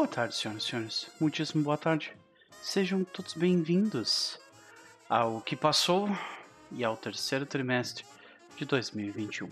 [0.00, 1.10] Boa tarde, senhoras e senhores.
[1.20, 2.16] Muitíssimo boa tarde.
[2.62, 4.40] Sejam todos bem-vindos
[5.06, 6.08] ao que passou
[6.72, 8.06] e ao terceiro trimestre
[8.56, 9.50] de 2021.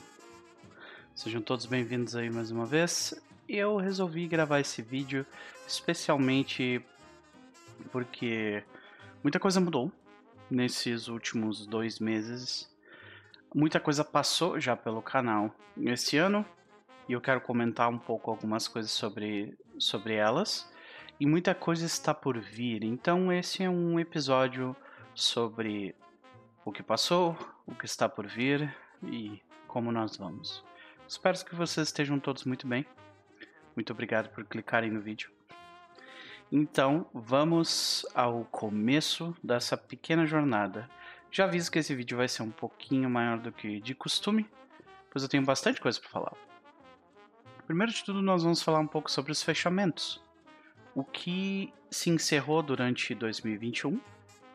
[1.14, 3.12] Sejam todos bem-vindos aí mais uma vez.
[3.46, 5.26] Eu resolvi gravar esse vídeo
[5.67, 6.83] especialmente
[7.92, 8.65] porque
[9.22, 9.92] muita coisa mudou
[10.51, 12.74] nesses últimos dois meses.
[13.54, 16.42] Muita coisa passou já pelo canal esse ano
[17.09, 20.70] e eu quero comentar um pouco algumas coisas sobre, sobre elas.
[21.20, 24.77] E muita coisa está por vir, então esse é um episódio
[25.14, 25.95] sobre
[26.64, 30.64] o que passou, o que está por vir e como nós vamos.
[31.09, 32.87] Espero que vocês estejam todos muito bem.
[33.74, 35.30] Muito obrigado por clicarem no vídeo.
[36.51, 40.88] Então, vamos ao começo dessa pequena jornada.
[41.30, 44.48] Já aviso que esse vídeo vai ser um pouquinho maior do que de costume,
[45.10, 46.48] pois eu tenho bastante coisa para falar.
[47.68, 50.18] Primeiro de tudo, nós vamos falar um pouco sobre os fechamentos.
[50.95, 54.01] O que se encerrou durante 2021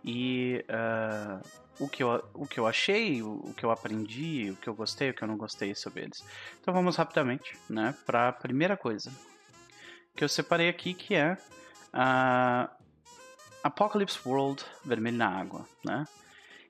[0.03, 1.47] e uh,
[1.79, 4.73] o, que eu, o que eu achei, o, o, que eu aprendi, o que eu
[4.73, 6.25] gostei, o que eu não gostei sobre eles.
[6.59, 9.11] Então vamos rapidamente né, para a primeira coisa
[10.16, 11.38] que eu separei aqui, que é
[11.93, 12.67] uh,
[13.63, 15.69] Apocalypse World Vermelho na Água.
[15.85, 16.07] Né?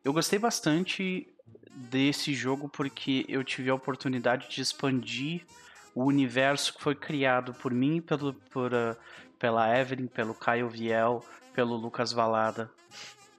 [0.04, 1.26] Eu gostei bastante
[1.74, 5.46] desse jogo porque eu tive a oportunidade de expandir
[5.96, 8.96] o universo que foi criado por mim, pelo, por, uh,
[9.38, 12.70] pela Evelyn, pelo Caio Viel, pelo Lucas Valada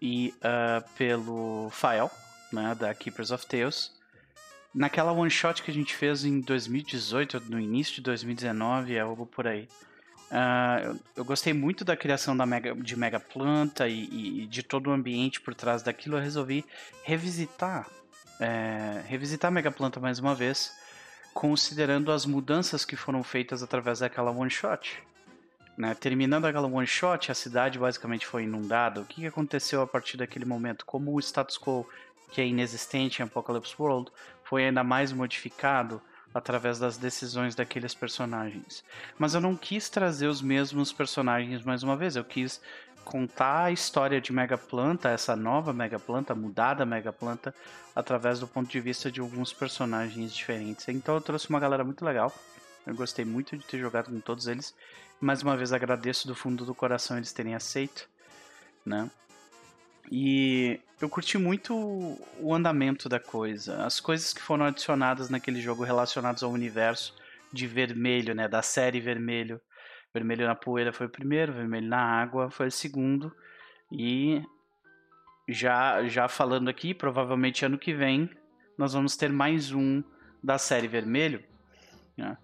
[0.00, 2.10] e uh, pelo Fael,
[2.52, 3.92] né, da Keepers of Tales.
[4.74, 9.24] Naquela one shot que a gente fez em 2018, no início de 2019, é algo
[9.26, 9.68] por aí.
[10.30, 14.62] Uh, eu, eu, gostei muito da criação da mega, de Mega Planta e, e, de
[14.62, 16.16] todo o ambiente por trás daquilo.
[16.16, 16.64] Eu resolvi
[17.04, 17.88] revisitar,
[18.40, 20.72] é, revisitar Mega Planta mais uma vez
[21.34, 25.02] considerando as mudanças que foram feitas através daquela one shot.
[25.76, 25.92] Né?
[25.94, 29.00] Terminando aquela one shot, a cidade basicamente foi inundada.
[29.00, 30.86] O que aconteceu a partir daquele momento?
[30.86, 31.86] Como o status quo,
[32.30, 34.12] que é inexistente em Apocalypse World,
[34.44, 36.00] foi ainda mais modificado
[36.32, 38.84] através das decisões daqueles personagens.
[39.18, 42.60] Mas eu não quis trazer os mesmos personagens mais uma vez, eu quis
[43.04, 47.54] contar a história de Mega Planta, essa nova Mega Planta, mudada Mega Planta,
[47.94, 50.88] através do ponto de vista de alguns personagens diferentes.
[50.88, 52.32] Então eu trouxe uma galera muito legal.
[52.86, 54.74] Eu gostei muito de ter jogado com todos eles.
[55.20, 58.08] Mais uma vez agradeço do fundo do coração eles terem aceito,
[58.84, 59.10] né?
[60.10, 61.74] E eu curti muito
[62.38, 67.14] o andamento da coisa, as coisas que foram adicionadas naquele jogo relacionadas ao universo
[67.52, 69.60] de vermelho, né, da série vermelho
[70.14, 73.34] Vermelho na poeira foi o primeiro, vermelho na água foi o segundo.
[73.90, 74.40] E
[75.48, 78.30] já, já falando aqui, provavelmente ano que vem
[78.78, 80.02] nós vamos ter mais um
[80.42, 81.42] da série Vermelho.
[82.16, 82.36] Né?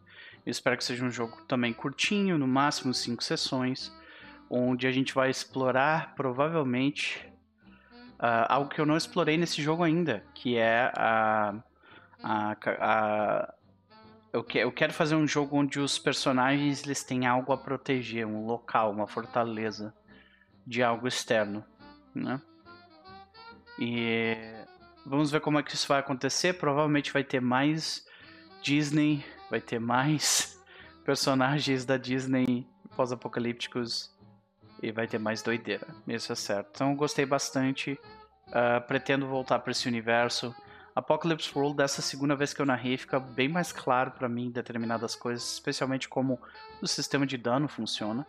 [0.44, 3.92] Eu espero que seja um jogo também curtinho, no máximo cinco sessões,
[4.48, 7.24] onde a gente vai explorar provavelmente
[8.18, 11.54] uh, algo que eu não explorei nesse jogo ainda, que é a,
[12.22, 13.54] a, a
[14.32, 18.26] eu, que, eu quero fazer um jogo onde os personagens eles têm algo a proteger,
[18.26, 19.94] um local, uma fortaleza
[20.66, 21.64] de algo externo,
[22.14, 22.40] né?
[23.78, 24.36] E
[25.06, 26.54] vamos ver como é que isso vai acontecer.
[26.54, 28.06] Provavelmente vai ter mais
[28.62, 30.62] Disney, vai ter mais
[31.04, 34.14] personagens da Disney pós-apocalípticos
[34.82, 35.88] e vai ter mais doideira.
[36.06, 36.70] Isso é certo.
[36.74, 37.98] Então gostei bastante.
[38.48, 40.54] Uh, pretendo voltar para esse universo.
[41.00, 45.14] Apocalypse World, dessa segunda vez que eu narrei, fica bem mais claro para mim determinadas
[45.14, 46.40] coisas, especialmente como
[46.80, 48.26] o sistema de dano funciona.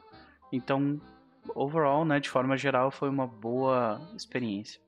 [0.51, 0.99] Então,
[1.55, 4.81] overall, né, de forma geral, foi uma boa experiência.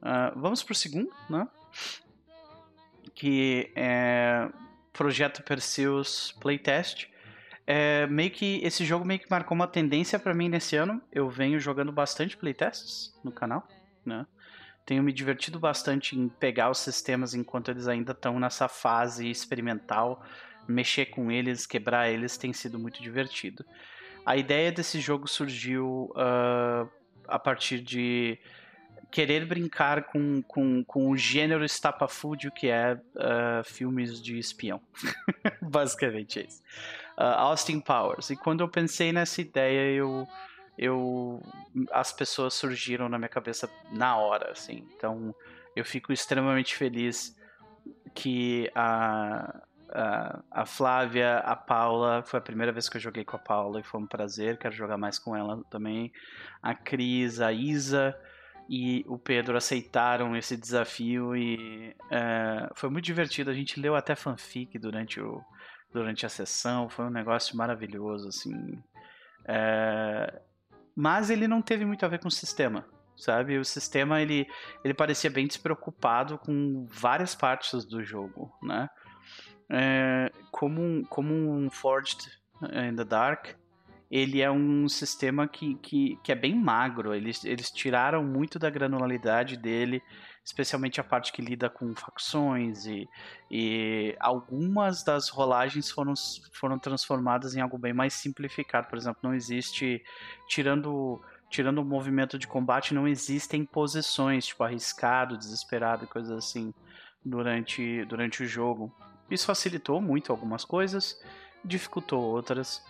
[0.00, 1.46] Uh, vamos pro segundo, né?
[3.14, 4.48] Que é
[4.92, 7.08] Projeto Perseus Playtest.
[7.64, 11.00] É, meio que esse jogo meio que marcou uma tendência para mim nesse ano.
[11.12, 13.66] Eu venho jogando bastante playtests no canal,
[14.04, 14.26] né?
[14.84, 20.24] Tenho me divertido bastante em pegar os sistemas enquanto eles ainda estão nessa fase experimental,
[20.66, 23.64] mexer com eles, quebrar eles, tem sido muito divertido.
[24.24, 26.88] A ideia desse jogo surgiu uh,
[27.26, 28.38] a partir de
[29.10, 34.80] querer brincar com, com, com o gênero estapafúdio que é uh, filmes de espião.
[35.60, 36.62] Basicamente é isso.
[37.18, 38.30] Uh, Austin Powers.
[38.30, 40.26] E quando eu pensei nessa ideia, eu
[40.76, 41.42] eu
[41.90, 44.86] as pessoas surgiram na minha cabeça na hora, assim.
[44.96, 45.34] Então,
[45.76, 47.36] eu fico extremamente feliz
[48.14, 49.60] que a,
[49.90, 53.80] a, a, Flávia, a Paula, foi a primeira vez que eu joguei com a Paula
[53.80, 56.12] e foi um prazer, quero jogar mais com ela também.
[56.62, 58.16] A Cris, a Isa
[58.68, 63.50] e o Pedro aceitaram esse desafio e é, foi muito divertido.
[63.50, 65.42] A gente leu até fanfic durante, o,
[65.92, 68.82] durante a sessão, foi um negócio maravilhoso, assim.
[69.46, 70.40] É,
[70.94, 72.86] mas ele não teve muito a ver com o sistema,
[73.16, 73.58] sabe?
[73.58, 74.46] O sistema ele,
[74.84, 78.88] ele parecia bem despreocupado com várias partes do jogo, né?
[79.70, 82.28] É, como, um, como um Forged
[82.62, 83.54] in the Dark,
[84.10, 87.14] ele é um sistema que, que, que é bem magro.
[87.14, 90.02] Eles, eles tiraram muito da granularidade dele,
[90.44, 93.08] especialmente a parte que lida com facções e,
[93.50, 96.14] e algumas das rolagens foram,
[96.52, 98.88] foram transformadas em algo bem mais simplificado.
[98.88, 100.02] Por exemplo, não existe,
[100.48, 101.20] tirando
[101.52, 106.72] tirando o movimento de combate, não existem posições, tipo arriscado, desesperado coisas assim
[107.22, 108.90] durante, durante o jogo.
[109.30, 111.22] Isso facilitou muito algumas coisas,
[111.62, 112.82] dificultou outras.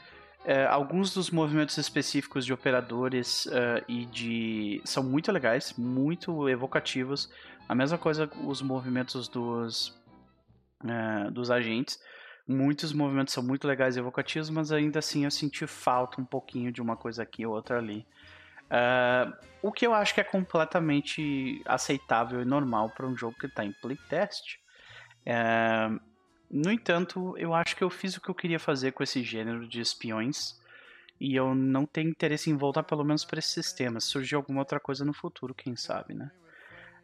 [0.45, 7.31] É, alguns dos movimentos específicos de operadores uh, e de são muito legais, muito evocativos.
[7.69, 9.89] A mesma coisa os movimentos dos
[10.83, 11.99] uh, dos agentes.
[12.47, 16.73] Muitos movimentos são muito legais e evocativos, mas ainda assim eu senti falta um pouquinho
[16.73, 18.05] de uma coisa aqui ou outra ali.
[18.65, 23.47] Uh, o que eu acho que é completamente aceitável e normal para um jogo que
[23.47, 24.57] está em playtest.
[25.25, 26.01] Uh,
[26.53, 29.67] no entanto, eu acho que eu fiz o que eu queria fazer com esse gênero
[29.67, 30.61] de espiões
[31.19, 33.99] e eu não tenho interesse em voltar pelo menos para esse sistema.
[34.01, 36.31] Se surgir alguma outra coisa no futuro, quem sabe, né?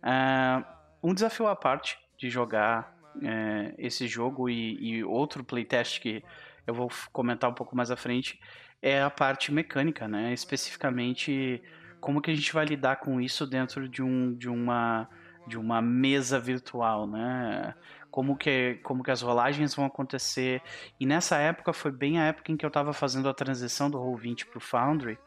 [0.02, 0.64] Uh,
[1.02, 6.22] um desafio à parte de jogar uh, esse jogo e, e, outro playtest que
[6.66, 8.38] eu vou comentar um pouco mais à frente
[8.82, 10.32] é a parte mecânica, né?
[10.34, 11.62] Especificamente
[12.00, 15.08] como que a gente vai lidar com isso dentro de, um, de, uma,
[15.46, 17.74] de uma mesa virtual, né?
[18.10, 20.62] Como que, como que as rolagens vão acontecer.
[20.98, 23.98] E nessa época foi bem a época em que eu estava fazendo a transição do
[23.98, 25.18] Roll20 para o Foundry.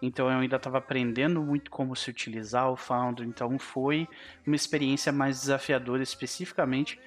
[0.00, 3.26] Então eu ainda estava aprendendo muito como se utilizar o Foundry.
[3.26, 4.08] Então foi
[4.46, 7.00] uma experiência mais desafiadora, especificamente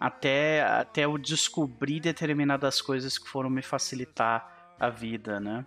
[0.00, 5.66] até, até eu descobrir determinadas coisas que foram me facilitar a vida, né?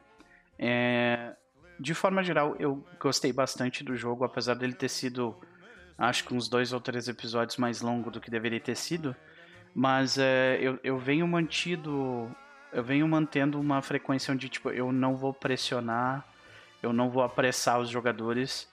[0.57, 1.35] É,
[1.79, 5.35] de forma geral, eu gostei bastante do jogo, apesar dele ter sido
[6.01, 9.15] acho que uns dois ou três episódios mais longo do que deveria ter sido.
[9.73, 12.29] Mas é, eu, eu venho mantido.
[12.73, 16.25] Eu venho mantendo uma frequência onde, tipo, eu não vou pressionar,
[16.81, 18.67] eu não vou apressar os jogadores.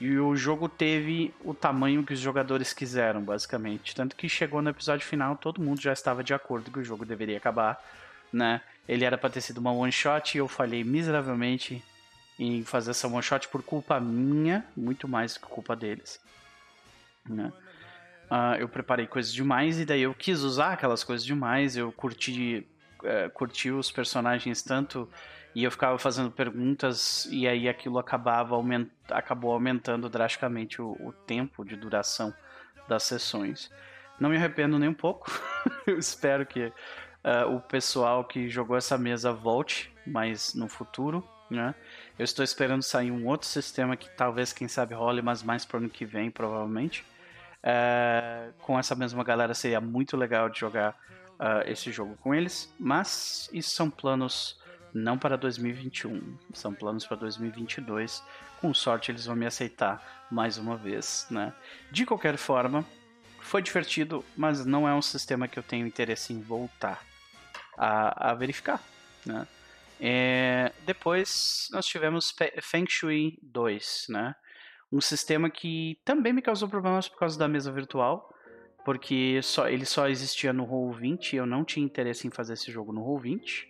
[0.00, 3.94] E o jogo teve o tamanho que os jogadores quiseram, basicamente.
[3.94, 7.04] Tanto que chegou no episódio final, todo mundo já estava de acordo que o jogo
[7.04, 7.80] deveria acabar,
[8.32, 8.60] né?
[8.88, 11.84] Ele era para ter sido uma one shot e eu falhei miseravelmente
[12.38, 16.18] em fazer essa one shot por culpa minha, muito mais que culpa deles
[17.28, 17.52] né?
[18.30, 22.66] Uh, eu preparei coisas demais e daí eu quis usar aquelas coisas demais, eu curti,
[23.02, 25.08] uh, curti os personagens tanto
[25.54, 31.12] e eu ficava fazendo perguntas e aí aquilo acabava aument, acabou aumentando drasticamente o, o
[31.12, 32.32] tempo de duração
[32.88, 33.70] das sessões.
[34.18, 35.30] Não me arrependo nem um pouco,
[35.86, 41.74] eu espero que uh, o pessoal que jogou essa mesa volte mais no futuro, né?
[42.18, 45.76] Eu estou esperando sair um outro sistema que talvez, quem sabe, role, mas mais para
[45.76, 47.04] o ano que vem, provavelmente.
[47.62, 50.96] É, com essa mesma galera seria muito legal de jogar
[51.38, 54.60] uh, esse jogo com eles, mas isso são planos
[54.92, 58.22] não para 2021, são planos para 2022.
[58.60, 61.52] Com sorte eles vão me aceitar mais uma vez, né?
[61.90, 62.84] De qualquer forma,
[63.40, 67.02] foi divertido, mas não é um sistema que eu tenho interesse em voltar
[67.76, 68.80] a, a verificar,
[69.24, 69.46] né?
[70.04, 74.34] É, depois nós tivemos Feng Shui 2, né?
[74.92, 78.28] um sistema que também me causou problemas por causa da mesa virtual,
[78.84, 82.70] porque só, ele só existia no Roll20 e eu não tinha interesse em fazer esse
[82.70, 83.66] jogo no Roll20.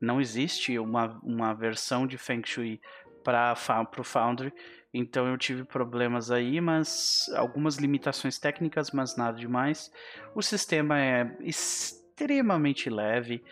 [0.00, 2.80] Não existe uma, uma versão de Feng Shui
[3.24, 3.54] para
[3.98, 4.52] o Foundry,
[4.92, 9.90] então eu tive problemas aí, mas algumas limitações técnicas, mas nada demais.
[10.34, 13.42] O sistema é extremamente leve,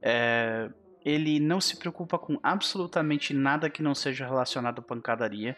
[0.00, 0.70] é,
[1.04, 5.56] ele não se preocupa com absolutamente nada que não seja relacionado à pancadaria.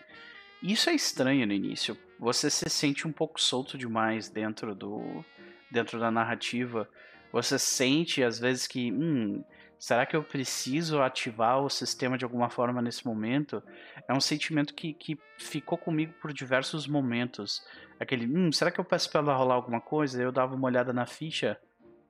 [0.62, 1.96] Isso é estranho no início.
[2.18, 5.25] Você se sente um pouco solto demais dentro do
[5.70, 6.88] dentro da narrativa.
[7.32, 9.42] Você sente às vezes que, hum,
[9.78, 13.62] será que eu preciso ativar o sistema de alguma forma nesse momento?
[14.06, 17.66] É um sentimento que, que ficou comigo por diversos momentos.
[17.99, 20.22] Aquele, hum, será que eu peço para ela rolar alguma coisa?
[20.22, 21.58] Eu dava uma olhada na ficha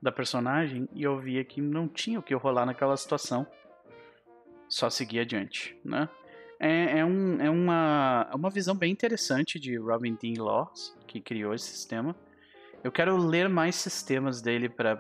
[0.03, 3.47] da personagem e eu via que não tinha o que rolar naquela situação.
[4.69, 6.09] Só seguir adiante, né?
[6.63, 11.21] é, é, um, é uma, é uma visão bem interessante de Robin Dean Laws, que
[11.21, 12.15] criou esse sistema.
[12.85, 14.97] Eu quero ler mais sistemas dele para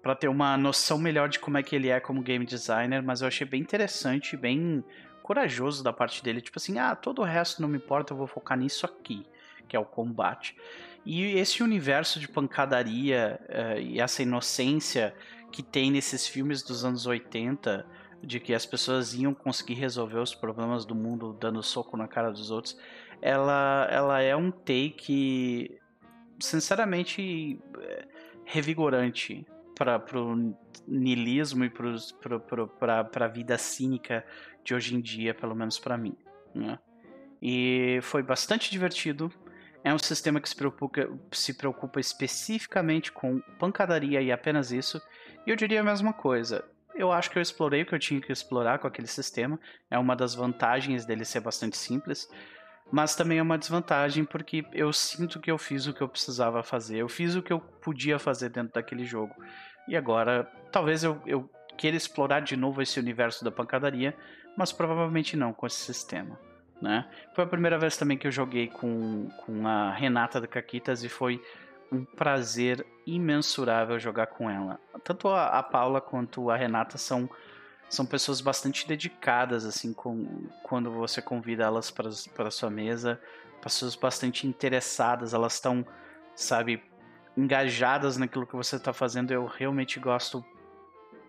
[0.00, 3.22] para ter uma noção melhor de como é que ele é como game designer, mas
[3.22, 4.84] eu achei bem interessante, bem
[5.20, 8.28] corajoso da parte dele, tipo assim, ah, todo o resto não me importa, eu vou
[8.28, 9.26] focar nisso aqui,
[9.68, 10.56] que é o combate.
[11.04, 15.14] E esse universo de pancadaria uh, e essa inocência
[15.52, 17.86] que tem nesses filmes dos anos 80,
[18.22, 22.30] de que as pessoas iam conseguir resolver os problemas do mundo dando soco na cara
[22.30, 22.76] dos outros,
[23.22, 25.78] ela, ela é um take,
[26.40, 28.08] sinceramente, eh,
[28.44, 29.46] revigorante
[29.76, 30.54] para o
[30.86, 34.24] niilismo e para a vida cínica
[34.64, 36.16] de hoje em dia, pelo menos para mim.
[36.54, 36.78] Né?
[37.40, 39.30] E foi bastante divertido.
[39.86, 45.00] É um sistema que se preocupa, se preocupa especificamente com pancadaria e apenas isso.
[45.46, 46.64] E eu diria a mesma coisa.
[46.92, 49.60] Eu acho que eu explorei o que eu tinha que explorar com aquele sistema.
[49.88, 52.28] É uma das vantagens dele ser bastante simples.
[52.90, 56.64] Mas também é uma desvantagem porque eu sinto que eu fiz o que eu precisava
[56.64, 56.96] fazer.
[56.96, 59.36] Eu fiz o que eu podia fazer dentro daquele jogo.
[59.86, 64.16] E agora, talvez eu, eu queira explorar de novo esse universo da pancadaria,
[64.58, 66.36] mas provavelmente não com esse sistema.
[66.80, 67.08] Né?
[67.34, 71.08] Foi a primeira vez também que eu joguei com, com a Renata da Caquitas e
[71.08, 71.42] foi
[71.90, 74.78] um prazer imensurável jogar com ela.
[75.04, 77.30] Tanto a, a Paula quanto a Renata são,
[77.88, 83.20] são pessoas bastante dedicadas, assim, com, quando você convida elas para sua mesa,
[83.62, 85.86] pessoas bastante interessadas, elas estão,
[86.34, 86.82] sabe,
[87.36, 89.30] engajadas naquilo que você está fazendo.
[89.30, 90.44] Eu realmente gosto,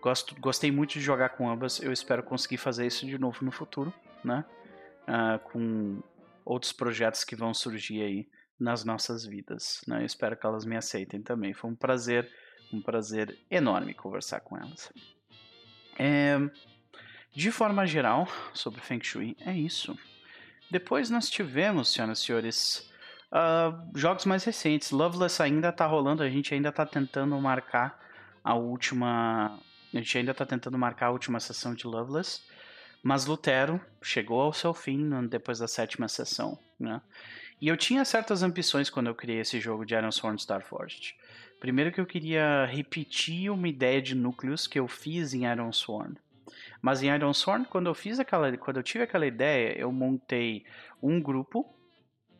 [0.00, 1.80] gosto, gostei muito de jogar com ambas.
[1.80, 3.92] Eu espero conseguir fazer isso de novo no futuro,
[4.24, 4.44] né?
[5.08, 6.02] Uh, com
[6.44, 8.28] outros projetos que vão surgir aí
[8.60, 9.82] nas nossas vidas.
[9.86, 10.02] Né?
[10.02, 11.54] Eu espero que elas me aceitem também.
[11.54, 12.30] Foi um prazer,
[12.72, 14.92] um prazer enorme conversar com elas.
[15.98, 16.38] É,
[17.34, 19.96] de forma geral, sobre Feng Shui, é isso.
[20.70, 22.90] Depois nós tivemos, senhoras e senhores,
[23.32, 24.90] uh, jogos mais recentes.
[24.90, 27.98] Loveless ainda está rolando, a gente ainda está tentando marcar
[28.42, 29.58] a última.
[29.92, 32.42] A gente ainda está tentando marcar a última sessão de Loveless.
[33.02, 36.58] Mas Lutero chegou ao seu fim depois da sétima sessão.
[36.78, 37.00] Né?
[37.60, 41.14] E eu tinha certas ambições quando eu criei esse jogo de Iron Sworn Starforged.
[41.60, 46.16] Primeiro que eu queria repetir uma ideia de núcleos que eu fiz em Iron Sworn.
[46.80, 50.64] Mas em Iron Sworn, quando eu fiz aquela, quando eu tive aquela ideia, eu montei
[51.02, 51.74] um grupo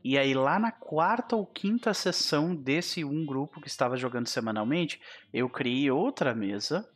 [0.02, 5.00] e aí lá na quarta ou quinta sessão desse um grupo que estava jogando semanalmente,
[5.32, 6.88] eu criei outra mesa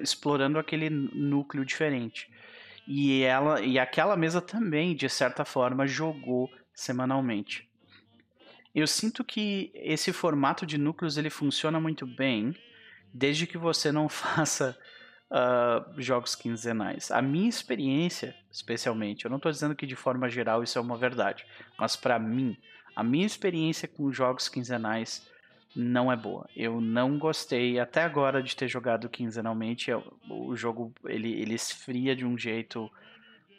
[0.00, 2.30] explorando aquele núcleo diferente.
[2.90, 7.68] E ela e aquela mesa também, de certa forma, jogou semanalmente.
[8.74, 12.56] Eu sinto que esse formato de núcleos ele funciona muito bem,
[13.12, 14.74] desde que você não faça
[15.30, 17.10] uh, jogos quinzenais.
[17.10, 20.96] A minha experiência, especialmente, eu não estou dizendo que de forma geral isso é uma
[20.96, 21.44] verdade,
[21.78, 22.56] mas para mim,
[22.96, 25.28] a minha experiência com jogos quinzenais
[25.78, 26.50] não é boa.
[26.56, 29.92] Eu não gostei até agora de ter jogado quinzenalmente.
[30.28, 32.90] O jogo ele, ele esfria de um jeito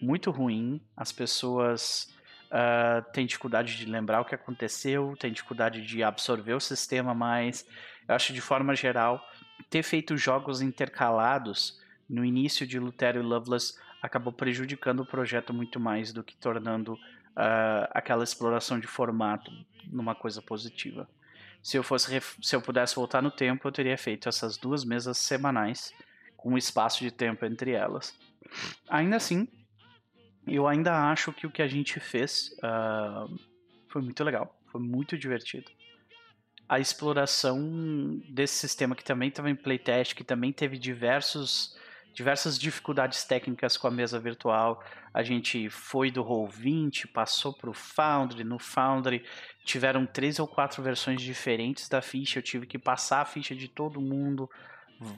[0.01, 0.81] muito ruim.
[0.97, 2.13] As pessoas
[2.47, 7.65] uh, tem dificuldade de lembrar o que aconteceu, tem dificuldade de absorver o sistema mais.
[8.05, 9.25] Eu acho de forma geral,
[9.69, 15.79] ter feito jogos intercalados no início de Lutero e Loveless acabou prejudicando o projeto muito
[15.79, 19.49] mais do que tornando uh, aquela exploração de formato
[19.85, 21.07] numa coisa positiva.
[21.61, 22.09] Se eu fosse
[22.41, 25.93] se eu pudesse voltar no tempo, eu teria feito essas duas mesas semanais
[26.37, 28.17] com um espaço de tempo entre elas.
[28.89, 29.47] Ainda assim,
[30.47, 33.39] eu ainda acho que o que a gente fez uh,
[33.87, 35.69] foi muito legal, foi muito divertido.
[36.67, 41.77] A exploração desse sistema que também estava em playtest, que também teve diversos,
[42.13, 44.83] diversas dificuldades técnicas com a mesa virtual.
[45.13, 48.43] A gente foi do Roll20, passou para o Foundry.
[48.43, 49.23] No Foundry
[49.63, 52.39] tiveram três ou quatro versões diferentes da ficha.
[52.39, 54.49] Eu tive que passar a ficha de todo mundo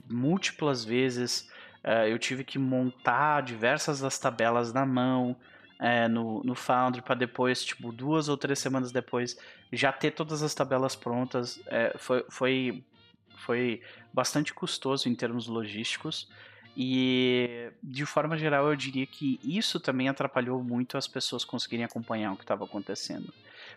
[0.10, 1.50] múltiplas vezes.
[1.84, 5.36] Uh, eu tive que montar diversas das tabelas na mão
[5.82, 9.36] é, no, no Foundry para depois, tipo, duas ou três semanas depois,
[9.74, 11.60] já ter todas as tabelas prontas.
[11.66, 12.84] É, foi, foi,
[13.38, 13.82] foi
[14.14, 16.30] bastante custoso em termos logísticos.
[16.76, 22.32] E de forma geral, eu diria que isso também atrapalhou muito as pessoas conseguirem acompanhar
[22.32, 23.34] o que estava acontecendo.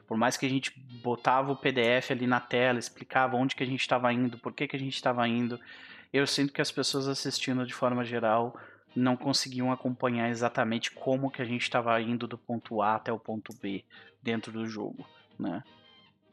[0.06, 0.72] Por mais que a gente
[1.02, 4.68] botava o PDF ali na tela, explicava onde que a gente estava indo, por que,
[4.68, 5.58] que a gente estava indo,
[6.12, 8.56] eu sinto que as pessoas assistindo de forma geral
[8.94, 13.18] não conseguiam acompanhar exatamente como que a gente estava indo do ponto A até o
[13.18, 13.84] ponto B
[14.22, 15.04] dentro do jogo,
[15.38, 15.64] né?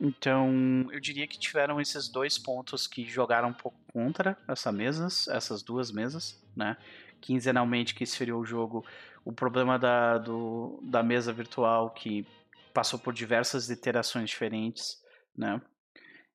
[0.03, 5.27] Então, eu diria que tiveram esses dois pontos que jogaram um pouco contra essa mesas,
[5.27, 6.75] essas duas mesas, né?
[7.21, 8.83] Quinzenalmente que esfriou o jogo,
[9.23, 12.25] o problema da, do, da mesa virtual que
[12.73, 14.99] passou por diversas iterações diferentes,
[15.37, 15.61] né?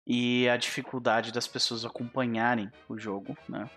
[0.07, 3.69] e a dificuldade das pessoas acompanharem o jogo, né?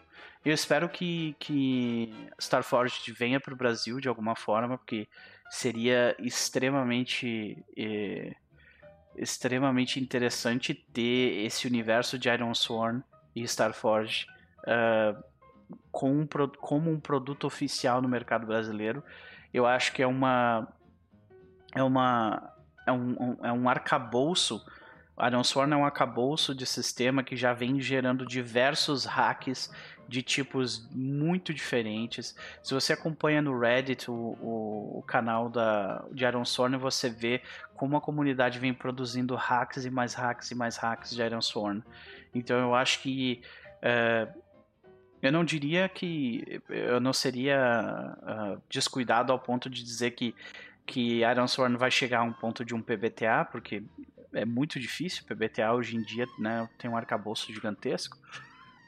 [0.46, 5.08] Eu espero que, que Starforged venha para o Brasil de alguma forma, porque
[5.50, 8.36] seria extremamente eh,
[9.20, 13.04] extremamente interessante ter esse universo de Iron Sworn
[13.36, 14.26] e Starforge
[14.64, 15.22] uh,
[15.92, 16.28] com um,
[16.60, 19.04] como um produto oficial no mercado brasileiro.
[19.54, 20.68] Eu acho que é uma
[21.76, 22.54] é uma
[22.88, 24.66] é um, é um arcabouço
[25.28, 29.72] Iron Sworn é um arcabouço de sistema que já vem gerando diversos hacks
[30.08, 32.36] de tipos muito diferentes.
[32.64, 37.42] Se você acompanha no Reddit o, o, o canal da, de Iron Sworn, você vê
[37.76, 41.84] como a comunidade vem produzindo hacks e mais hacks e mais hacks de Iron Sworn.
[42.34, 43.42] Então eu acho que.
[43.78, 44.40] Uh,
[45.22, 46.62] eu não diria que.
[46.70, 50.34] Eu não seria uh, descuidado ao ponto de dizer que,
[50.86, 53.84] que Iron Sworn vai chegar a um ponto de um PBTA, porque
[54.34, 55.24] é muito difícil.
[55.26, 58.18] PBTA hoje em dia né, tem um arcabouço gigantesco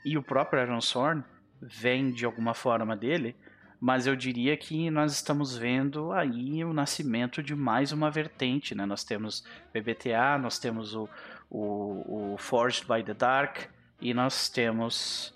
[0.04, 1.24] e o próprio Aaron Sorn
[1.62, 3.36] vem de alguma forma dele,
[3.80, 8.86] mas eu diria que nós estamos vendo aí o nascimento de mais uma vertente, né?
[8.86, 9.44] Nós temos
[9.74, 11.08] BBTA, nós temos o,
[11.50, 13.70] o, o Forged by the Dark
[14.00, 15.36] e nós temos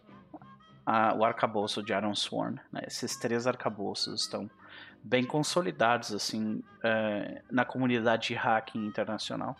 [0.86, 2.60] a, o arcabouço de Aaron Sworn.
[2.72, 2.82] Né?
[2.88, 4.50] Esses três arcabouços estão
[5.04, 9.56] bem consolidados assim é, na comunidade de hacking internacional.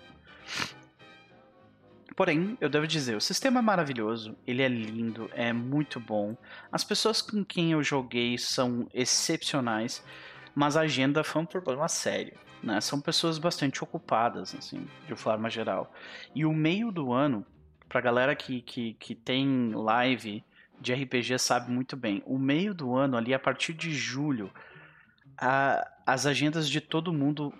[2.16, 6.38] Porém, eu devo dizer, o sistema é maravilhoso, ele é lindo, é muito bom.
[6.72, 10.04] As pessoas com quem eu joguei são excepcionais,
[10.56, 12.38] mas a agenda foi um problema sério.
[12.64, 12.80] Né?
[12.80, 15.94] São pessoas bastante ocupadas, assim, de forma geral.
[16.34, 17.46] E o meio do ano,
[17.90, 20.42] pra galera que, que, que tem live
[20.80, 24.52] de RPG sabe muito bem, o meio do ano, ali a partir de julho,
[25.38, 27.54] a, as agendas de todo mundo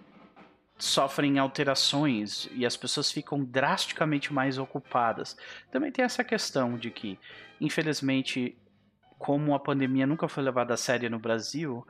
[0.78, 5.38] sofrem alterações e as pessoas ficam drasticamente mais ocupadas.
[5.72, 7.18] Também tem essa questão de que,
[7.62, 8.58] infelizmente,
[9.18, 11.86] como a pandemia nunca foi levada a sério no Brasil,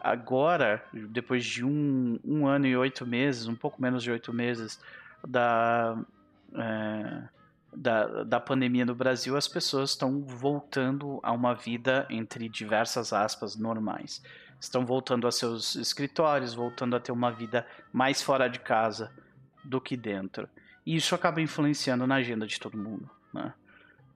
[0.00, 4.80] agora, depois de um, um ano e oito meses, um pouco menos de oito meses
[5.26, 5.98] da,
[6.54, 7.22] é,
[7.76, 13.54] da, da pandemia no Brasil, as pessoas estão voltando a uma vida, entre diversas aspas,
[13.54, 14.22] normais
[14.60, 19.10] estão voltando a seus escritórios, voltando a ter uma vida mais fora de casa
[19.64, 20.48] do que dentro.
[20.84, 23.10] E isso acaba influenciando na agenda de todo mundo.
[23.32, 23.52] Né?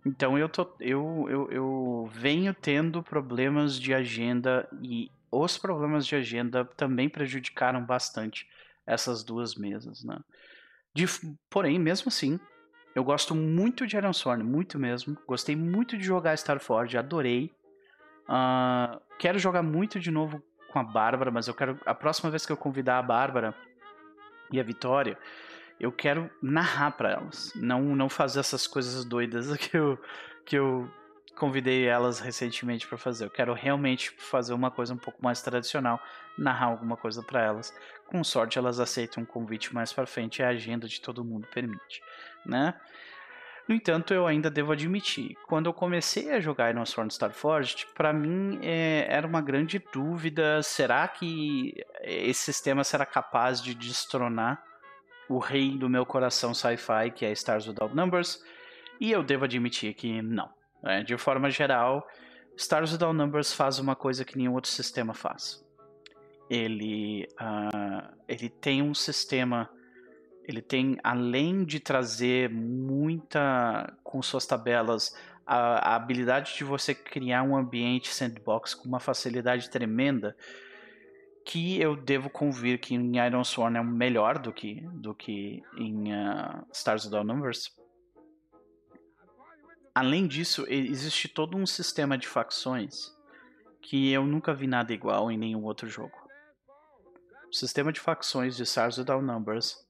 [0.04, 6.14] Então eu, tô, eu, eu, eu venho tendo problemas de agenda e os problemas de
[6.14, 8.46] agenda também prejudicaram bastante
[8.86, 10.04] essas duas mesas.
[10.04, 10.18] Né?
[10.92, 11.06] De,
[11.48, 12.38] porém, mesmo assim,
[12.94, 15.16] eu gosto muito de Iron Sword, muito mesmo.
[15.26, 17.50] Gostei muito de jogar Starforge, adorei.
[18.28, 21.78] Uh, quero jogar muito de novo com a Bárbara, mas eu quero.
[21.84, 23.54] A próxima vez que eu convidar a Bárbara
[24.50, 25.18] e a Vitória,
[25.78, 27.52] eu quero narrar para elas.
[27.54, 29.98] Não, não fazer essas coisas doidas que eu,
[30.44, 30.90] que eu
[31.36, 33.24] convidei elas recentemente para fazer.
[33.24, 36.00] Eu quero realmente fazer uma coisa um pouco mais tradicional,
[36.38, 37.74] narrar alguma coisa para elas.
[38.06, 42.02] Com sorte, elas aceitam um convite mais para frente, a agenda de todo mundo permite,
[42.44, 42.74] né?
[43.66, 48.12] No entanto, eu ainda devo admitir, quando eu comecei a jogar Iron Sword Starforged, para
[48.12, 51.72] mim é, era uma grande dúvida: será que
[52.02, 54.62] esse sistema será capaz de destronar
[55.30, 58.38] o rei do meu coração sci-fi, que é Stars Without Numbers?
[59.00, 60.50] E eu devo admitir que não.
[60.82, 61.02] Né?
[61.02, 62.06] De forma geral,
[62.56, 65.64] Stars Without Numbers faz uma coisa que nenhum outro sistema faz.
[66.50, 69.70] Ele, uh, ele tem um sistema
[70.46, 77.42] ele tem, além de trazer muita, com suas tabelas, a, a, habilidade de você criar
[77.42, 80.36] um ambiente sandbox com uma facilidade tremenda,
[81.46, 86.12] que eu devo convir que em Iron Sworn é melhor do que, do que em
[86.12, 87.74] uh, Stars Without Numbers.
[89.94, 93.14] Além disso, existe todo um sistema de facções
[93.80, 96.16] que eu nunca vi nada igual em nenhum outro jogo.
[97.48, 99.84] O sistema de facções de Stars Without Numbers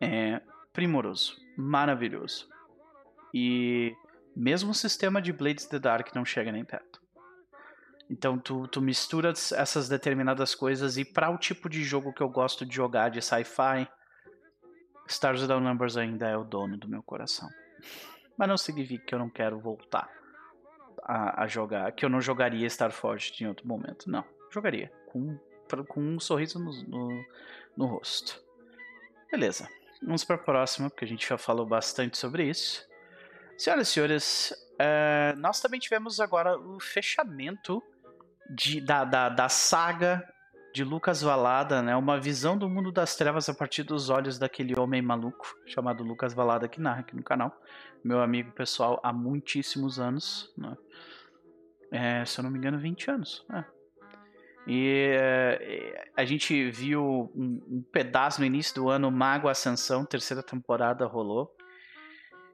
[0.00, 0.40] é
[0.72, 2.48] primoroso, maravilhoso.
[3.34, 3.94] E
[4.34, 7.00] mesmo o sistema de Blades the Dark não chega nem perto.
[8.10, 12.28] Então tu, tu misturas essas determinadas coisas e para o tipo de jogo que eu
[12.28, 13.86] gosto de jogar de sci-fi,
[15.06, 17.48] Stars Without Numbers ainda é o dono do meu coração.
[18.36, 20.08] Mas não significa que eu não quero voltar
[21.02, 24.10] a, a jogar, que eu não jogaria Starforged em outro momento.
[24.10, 25.38] Não, jogaria com,
[25.88, 27.24] com um sorriso no, no,
[27.76, 28.40] no rosto.
[29.30, 29.68] Beleza.
[30.02, 32.86] Vamos para a próxima, porque a gente já falou bastante sobre isso.
[33.56, 37.82] Senhoras e senhores, uh, nós também tivemos agora o fechamento
[38.48, 40.26] de, da, da, da saga
[40.72, 41.96] de Lucas Valada, né?
[41.96, 46.32] Uma visão do mundo das trevas a partir dos olhos daquele homem maluco chamado Lucas
[46.32, 47.52] Valada que narra aqui no canal.
[48.04, 50.76] Meu amigo pessoal há muitíssimos anos, né?
[51.90, 53.44] É, se eu não me engano, 20 anos.
[53.52, 53.77] É.
[54.68, 60.42] E uh, a gente viu um, um, pedaço no início do ano, Mago Ascensão, terceira
[60.42, 61.50] temporada rolou.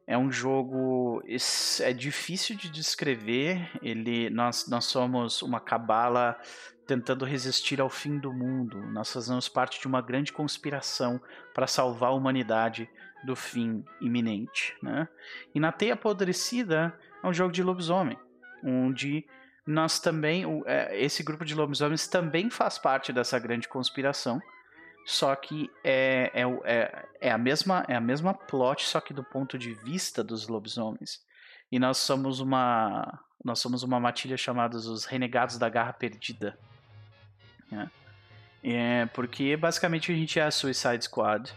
[0.06, 1.20] É um jogo
[1.80, 3.68] é difícil de descrever.
[3.82, 6.38] Ele, nós, nós somos uma cabala
[6.86, 8.78] tentando resistir ao fim do mundo.
[8.92, 11.20] Nós fazemos parte de uma grande conspiração
[11.52, 12.88] para salvar a humanidade
[13.24, 14.76] do fim iminente.
[14.82, 15.08] Né?
[15.52, 18.18] E na Teia Apodrecida é um jogo de lobisomem,
[18.62, 19.26] onde
[19.66, 24.40] nós também, é, esse grupo de lobisomens também faz parte dessa grande conspiração.
[25.06, 29.22] Só que é, é, é, é, a mesma, é a mesma plot, só que do
[29.22, 31.20] ponto de vista dos lobisomens.
[31.70, 36.58] E nós somos uma nós somos uma matilha chamada os Renegados da Garra Perdida.
[37.70, 37.90] Né?
[38.62, 41.52] É, porque basicamente a gente é a Suicide Squad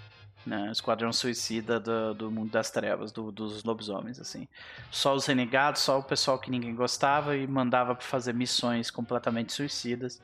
[0.47, 0.71] né?
[0.71, 4.47] Esquadrão Suicida do, do mundo das trevas, do, dos lobisomens, assim.
[4.89, 9.51] Só os renegados, só o pessoal que ninguém gostava e mandava pra fazer missões completamente
[9.51, 10.21] suicidas.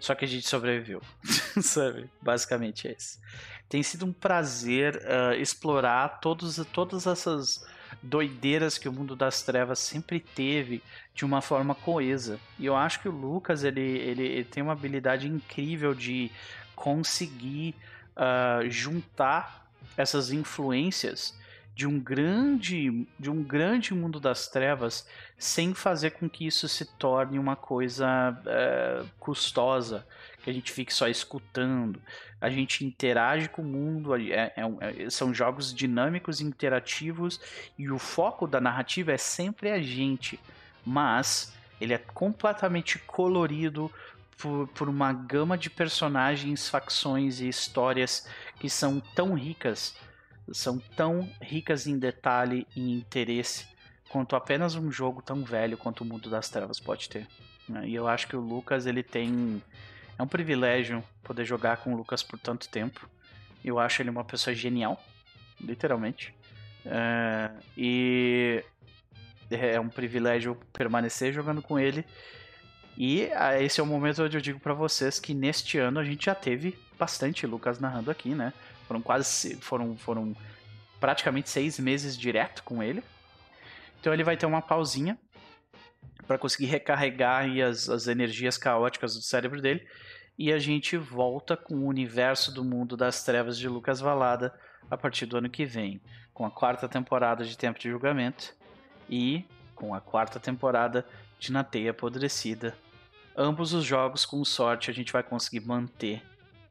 [0.00, 1.00] Só que a gente sobreviveu,
[1.62, 2.10] sabe?
[2.20, 3.20] Basicamente é isso.
[3.68, 7.64] Tem sido um prazer uh, explorar todos, todas essas
[8.02, 10.82] doideiras que o mundo das trevas sempre teve
[11.14, 12.40] de uma forma coesa.
[12.58, 16.32] E eu acho que o Lucas ele, ele, ele tem uma habilidade incrível de
[16.74, 17.76] conseguir
[18.16, 21.38] uh, juntar essas influências
[21.74, 26.84] de um grande de um grande mundo das trevas sem fazer com que isso se
[26.84, 30.06] torne uma coisa uh, custosa
[30.42, 32.02] que a gente fique só escutando.
[32.40, 37.40] A gente interage com o mundo é, é, é, são jogos dinâmicos interativos
[37.78, 40.38] e o foco da narrativa é sempre a gente
[40.84, 43.90] mas ele é completamente colorido
[44.42, 48.26] por, por uma gama de personagens, facções e histórias
[48.58, 49.94] que são tão ricas,
[50.52, 53.68] são tão ricas em detalhe e interesse
[54.08, 57.28] quanto apenas um jogo tão velho quanto o Mundo das Trevas pode ter.
[57.68, 57.86] Né?
[57.86, 59.62] E eu acho que o Lucas ele tem
[60.18, 63.08] é um privilégio poder jogar com o Lucas por tanto tempo.
[63.64, 65.02] Eu acho ele uma pessoa genial,
[65.60, 66.34] literalmente.
[66.84, 68.64] É, e
[69.50, 72.04] é um privilégio permanecer jogando com ele
[72.96, 76.04] e ah, esse é o momento onde eu digo para vocês que neste ano a
[76.04, 78.52] gente já teve bastante Lucas narrando aqui, né?
[78.86, 79.56] Foram quase.
[79.56, 80.36] Foram, foram
[81.00, 83.02] praticamente seis meses direto com ele.
[84.00, 85.18] Então ele vai ter uma pausinha
[86.26, 89.86] para conseguir recarregar as, as energias caóticas do cérebro dele.
[90.38, 94.52] E a gente volta com o universo do mundo das trevas de Lucas Valada
[94.90, 96.00] a partir do ano que vem,
[96.32, 98.54] com a quarta temporada de Tempo de Julgamento
[99.08, 101.06] e com a quarta temporada
[101.42, 102.72] de Na Teia Apodrecida.
[103.36, 106.22] Ambos os jogos, com sorte, a gente vai conseguir manter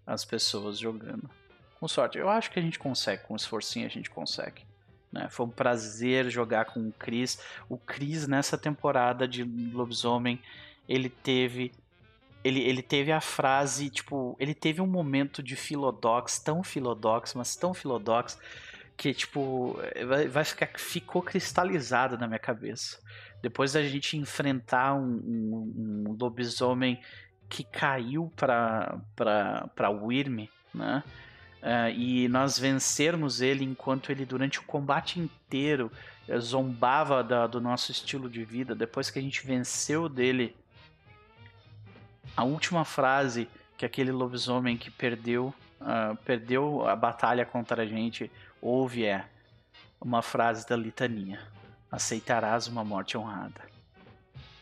[0.08, 1.30] as pessoas jogando.
[1.78, 4.66] Com sorte, eu acho que a gente consegue, com esforcinho a gente consegue.
[5.12, 5.28] Né?
[5.30, 7.38] Foi um prazer jogar com o Chris.
[7.68, 10.42] O Chris, nessa temporada de Lobisomem,
[10.88, 11.74] ele teve
[12.42, 17.56] ele, ele teve a frase, tipo, ele teve um momento de Philodox, tão Philodox, mas
[17.56, 18.40] tão Philodox,
[18.96, 23.00] que, tipo, vai, vai ficar, ficou cristalizado na minha cabeça.
[23.41, 27.01] Depois da gente enfrentar um, um, um lobisomem
[27.49, 31.04] que caiu para para Wyrm, né?
[31.62, 35.91] Uh, e nós vencermos ele enquanto ele durante o combate inteiro
[36.27, 38.73] eh, zombava da, do nosso estilo de vida.
[38.73, 40.56] Depois que a gente venceu dele,
[42.36, 48.32] a última frase que aquele lobisomem que perdeu uh, perdeu a batalha contra a gente
[48.60, 49.23] ouve é
[49.99, 51.39] uma frase da litania
[51.91, 53.62] aceitarás uma morte honrada.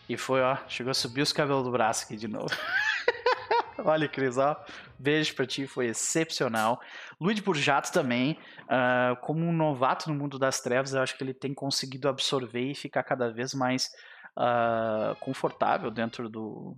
[0.07, 2.49] E foi, ó, chegou a subir os cabelos do braço aqui de novo.
[3.85, 4.61] Olha, Cris, ó,
[4.97, 6.81] beijo pra ti, foi excepcional.
[7.21, 11.33] Luiz Burjato também, uh, como um novato no mundo das trevas, eu acho que ele
[11.33, 13.89] tem conseguido absorver e ficar cada vez mais
[14.37, 16.75] uh, confortável dentro do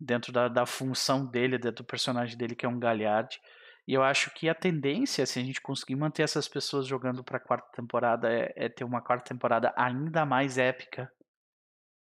[0.00, 3.38] dentro da, da função dele, dentro do personagem dele, que é um Galhardi.
[3.86, 7.38] E eu acho que a tendência, se a gente conseguir manter essas pessoas jogando para
[7.38, 11.12] a quarta temporada, é, é, ter uma quarta temporada ainda mais épica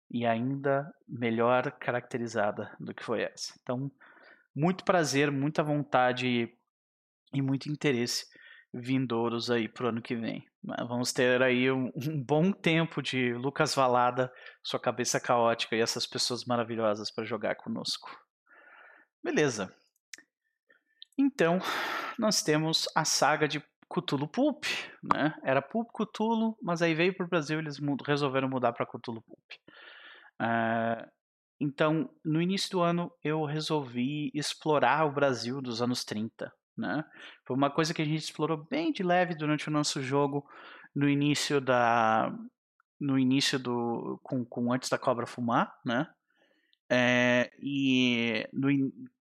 [0.09, 3.53] e ainda melhor caracterizada do que foi essa.
[3.61, 3.91] Então,
[4.55, 6.53] muito prazer, muita vontade
[7.33, 8.25] e muito interesse
[8.73, 10.45] vindouros aí pro ano que vem.
[10.87, 14.31] Vamos ter aí um, um bom tempo de Lucas Valada,
[14.63, 18.09] sua cabeça caótica e essas pessoas maravilhosas para jogar conosco.
[19.23, 19.73] Beleza.
[21.17, 21.59] Então,
[22.17, 24.63] nós temos a saga de Cthulhu Pulp,
[25.03, 25.35] né?
[25.43, 29.51] Era Pulp Cthulhu, mas aí veio para o Brasil eles resolveram mudar para Cthulhu Pulp.
[30.41, 31.09] Uh,
[31.59, 37.03] então, no início do ano, eu resolvi explorar o Brasil dos anos 30, né?
[37.45, 40.43] Foi uma coisa que a gente explorou bem de leve durante o nosso jogo
[40.95, 42.35] no início da
[42.99, 46.07] no início do com, com antes da cobra fumar, né?
[46.93, 48.67] É, e no,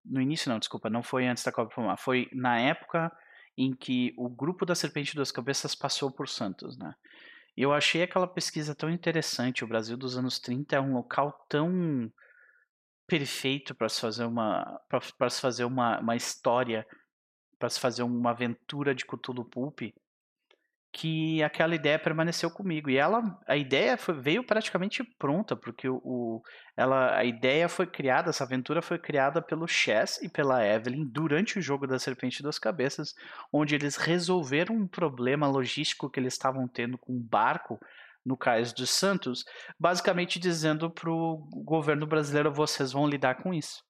[0.03, 3.09] no início, não, desculpa, não foi antes da Copa Fumar, foi na época
[3.57, 6.93] em que o grupo da Serpente das Cabeças passou por Santos, né?
[7.55, 9.63] Eu achei aquela pesquisa tão interessante.
[9.63, 12.11] O Brasil dos anos 30 é um local tão
[13.07, 14.79] perfeito para se fazer uma
[15.17, 16.85] para se fazer uma, uma história,
[17.57, 19.81] para se fazer uma aventura de Cthulhu Pulp,
[20.91, 22.89] que aquela ideia permaneceu comigo.
[22.89, 26.41] E ela, a ideia foi, veio praticamente pronta, porque o, o,
[26.75, 31.57] ela, a ideia foi criada, essa aventura foi criada pelo Chess e pela Evelyn durante
[31.57, 33.13] o jogo da Serpente das Cabeças,
[33.53, 37.79] onde eles resolveram um problema logístico que eles estavam tendo com um barco
[38.25, 39.45] no Cais dos Santos,
[39.79, 43.81] basicamente dizendo para o governo brasileiro: vocês vão lidar com isso.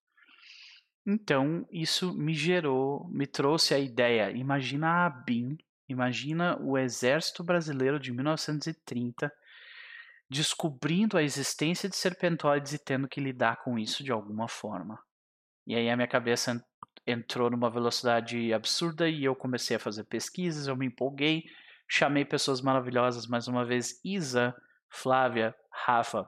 [1.05, 4.29] Então, isso me gerou, me trouxe a ideia.
[4.31, 5.57] Imagina a BIM
[5.91, 9.31] Imagina o exército brasileiro de 1930
[10.29, 14.97] descobrindo a existência de serpentóides e tendo que lidar com isso de alguma forma.
[15.67, 16.63] E aí a minha cabeça
[17.05, 21.43] entrou numa velocidade absurda e eu comecei a fazer pesquisas, eu me empolguei,
[21.89, 24.55] chamei pessoas maravilhosas mais uma vez, Isa,
[24.89, 26.25] Flávia, Rafa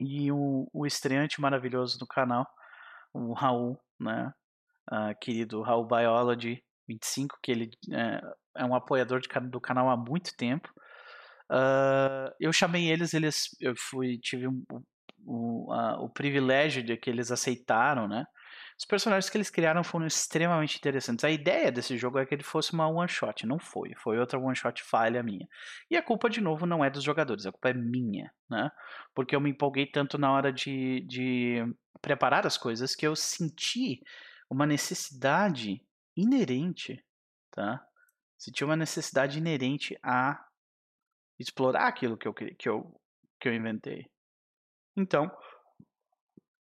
[0.00, 2.46] e o, o estreante maravilhoso do canal,
[3.12, 4.32] o Raul, né?
[4.90, 8.20] Uh, querido Raul Biology 25, que ele é,
[8.56, 10.68] é um apoiador de, do canal há muito tempo.
[11.50, 14.64] Uh, eu chamei eles, eles eu fui tive um,
[15.26, 18.24] um, uh, o privilégio de que eles aceitaram, né?
[18.78, 21.24] Os personagens que eles criaram foram extremamente interessantes.
[21.24, 23.92] A ideia desse jogo é que ele fosse uma one shot, não foi.
[23.96, 25.46] Foi outra one shot falha minha.
[25.90, 28.70] E a culpa de novo não é dos jogadores, a culpa é minha, né?
[29.14, 31.64] Porque eu me empolguei tanto na hora de, de
[32.00, 34.00] preparar as coisas que eu senti
[34.50, 35.80] uma necessidade
[36.16, 37.02] inerente,
[37.50, 37.80] tá?
[38.42, 40.44] Sentia uma necessidade inerente a
[41.38, 43.00] explorar aquilo que eu, que eu,
[43.40, 44.10] que eu inventei.
[44.96, 45.30] Então,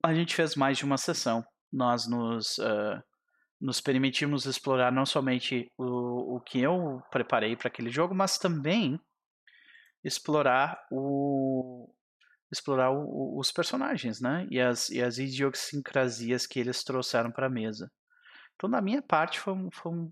[0.06, 1.44] a gente fez mais de uma sessão.
[1.74, 3.02] Nós nos, uh,
[3.60, 9.00] nos permitimos explorar não somente o, o que eu preparei para aquele jogo, mas também
[10.04, 11.92] explorar o
[12.52, 14.46] explorar o, os personagens, né?
[14.52, 17.92] E as, e as idiosincrasias que eles trouxeram para a mesa.
[18.62, 20.12] Então, da minha parte, foi um, foi um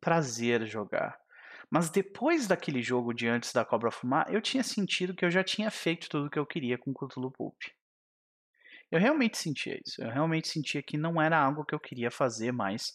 [0.00, 1.18] prazer jogar.
[1.68, 5.42] Mas depois daquele jogo de antes da Cobra Fumar, eu tinha sentido que eu já
[5.42, 7.60] tinha feito tudo o que eu queria com Cthulhu Pulp.
[8.88, 10.00] Eu realmente sentia isso.
[10.00, 12.94] Eu realmente sentia que não era algo que eu queria fazer mais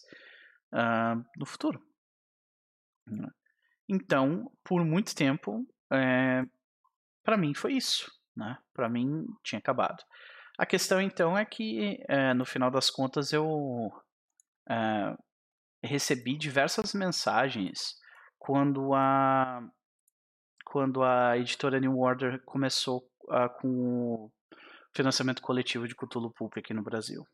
[0.72, 1.86] uh, no futuro.
[3.86, 6.44] Então, por muito tempo, é, eh,
[7.22, 8.10] para mim foi isso.
[8.34, 8.56] Né?
[8.72, 10.02] Para mim, tinha acabado.
[10.58, 13.92] A questão, então, é que, é, no final das contas, eu
[14.70, 15.16] uh,
[15.82, 17.94] recebi diversas mensagens
[18.38, 19.62] quando a
[20.64, 24.32] quando a editora New Order começou uh, com o
[24.94, 27.24] financiamento coletivo de Cthulhu Pulp aqui no Brasil.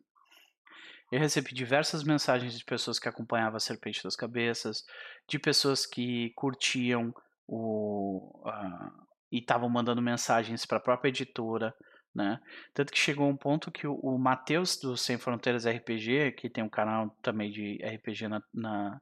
[1.11, 4.85] Eu recebi diversas mensagens de pessoas que acompanhavam a Serpente das Cabeças,
[5.29, 7.12] de pessoas que curtiam
[7.49, 11.75] o uh, e estavam mandando mensagens para a própria editora,
[12.14, 12.40] né?
[12.75, 16.64] Tanto que chegou um ponto que o, o Matheus do Sem Fronteiras RPG, que tem
[16.64, 19.01] um canal também de RPG na, na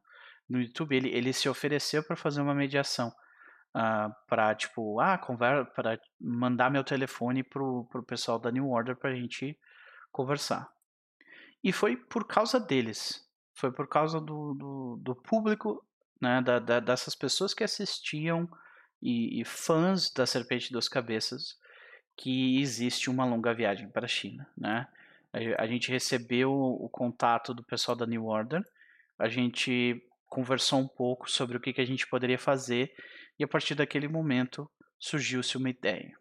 [0.49, 3.09] no YouTube, ele, ele se ofereceu para fazer uma mediação.
[3.09, 8.71] Uh, ah, para tipo, ah, conversa, para mandar meu telefone pro, pro pessoal da New
[8.71, 9.59] Order para a gente
[10.11, 10.67] conversar.
[11.63, 13.23] E foi por causa deles,
[13.55, 15.85] foi por causa do, do, do público,
[16.21, 18.49] né, da, da, dessas pessoas que assistiam
[19.03, 21.59] e, e fãs da Serpente dos Cabeças,
[22.19, 24.89] que existe uma longa viagem para a China, né?
[25.57, 28.61] A gente recebeu o contato do pessoal da New Order,
[29.17, 32.93] a gente conversou um pouco sobre o que, que a gente poderia fazer
[33.39, 36.19] e a partir daquele momento surgiu-se uma ideia.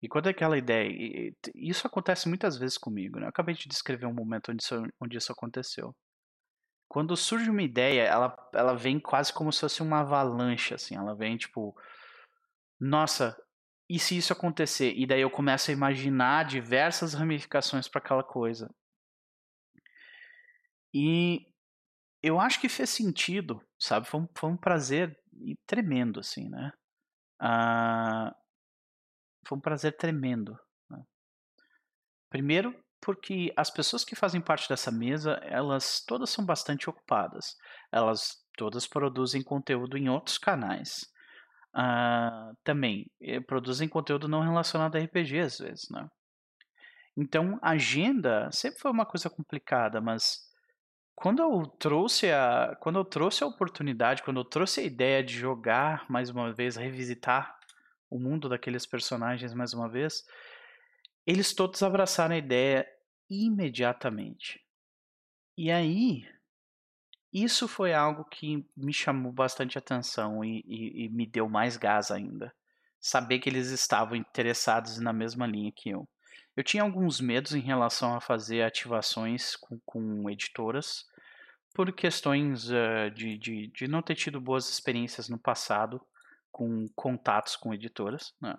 [0.00, 3.26] E quando aquela ideia, isso acontece muitas vezes comigo, né?
[3.26, 5.94] Eu acabei de descrever um momento onde isso, onde isso aconteceu.
[6.88, 10.96] Quando surge uma ideia, ela, ela vem quase como se fosse uma avalanche, assim.
[10.96, 11.76] Ela vem tipo,
[12.78, 13.36] nossa,
[13.90, 14.94] e se isso acontecer?
[14.96, 18.72] E daí eu começo a imaginar diversas ramificações para aquela coisa.
[20.94, 21.44] E
[22.22, 24.06] eu acho que fez sentido, sabe?
[24.06, 25.18] Foi um, foi um prazer
[25.66, 26.70] tremendo, assim, né?
[27.40, 28.32] Ah,
[29.44, 30.56] foi um prazer tremendo.
[30.88, 31.02] Né?
[32.30, 37.56] Primeiro, porque as pessoas que fazem parte dessa mesa, elas todas são bastante ocupadas.
[37.90, 41.10] Elas todas produzem conteúdo em outros canais
[41.74, 46.08] uh, também eh, produzem conteúdo não relacionado a RPG às vezes, né?
[47.16, 50.48] Então, agenda sempre foi uma coisa complicada, mas
[51.14, 55.34] quando eu trouxe a quando eu trouxe a oportunidade, quando eu trouxe a ideia de
[55.34, 57.58] jogar mais uma vez, revisitar
[58.08, 60.24] o mundo daqueles personagens mais uma vez,
[61.26, 62.86] eles todos abraçaram a ideia
[63.28, 64.60] imediatamente.
[65.56, 66.26] E aí,
[67.32, 72.10] isso foi algo que me chamou bastante atenção e, e, e me deu mais gás
[72.10, 72.52] ainda.
[73.00, 76.08] Saber que eles estavam interessados na mesma linha que eu.
[76.56, 81.04] Eu tinha alguns medos em relação a fazer ativações com, com editoras,
[81.72, 86.00] por questões uh, de, de, de, não ter tido boas experiências no passado
[86.50, 88.34] com contatos com editoras.
[88.40, 88.56] Né?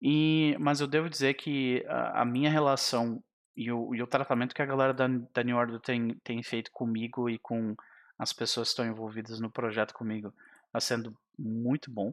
[0.00, 3.22] E, mas eu devo dizer que a, a minha relação
[3.56, 6.70] e o, e o, tratamento que a galera da, da New Order tem, tem feito
[6.70, 7.74] comigo e com
[8.18, 10.32] as pessoas que estão envolvidas no projeto comigo
[10.66, 12.12] está sendo muito bom.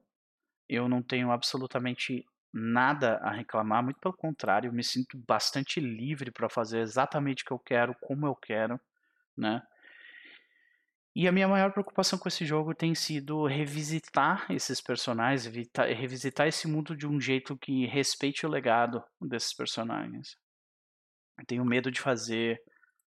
[0.69, 6.47] Eu não tenho absolutamente nada a reclamar, muito pelo contrário, me sinto bastante livre para
[6.47, 8.79] fazer exatamente o que eu quero, como eu quero,
[9.36, 9.62] né?
[11.15, 15.45] E a minha maior preocupação com esse jogo tem sido revisitar esses personagens,
[15.95, 20.36] revisitar esse mundo de um jeito que respeite o legado desses personagens.
[21.39, 22.62] Eu tenho medo de fazer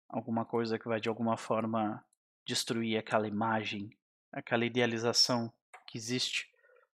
[0.08, 2.04] alguma coisa que vai de alguma forma
[2.46, 3.90] destruir aquela imagem,
[4.32, 5.52] aquela idealização
[5.86, 6.48] que existe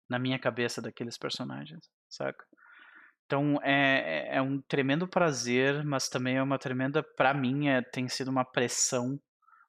[0.08, 2.44] na minha cabeça daqueles personagens saca?
[3.26, 7.82] Então é, é, é um tremendo prazer, mas também é uma tremenda, para mim, é,
[7.82, 9.20] tem sido uma pressão,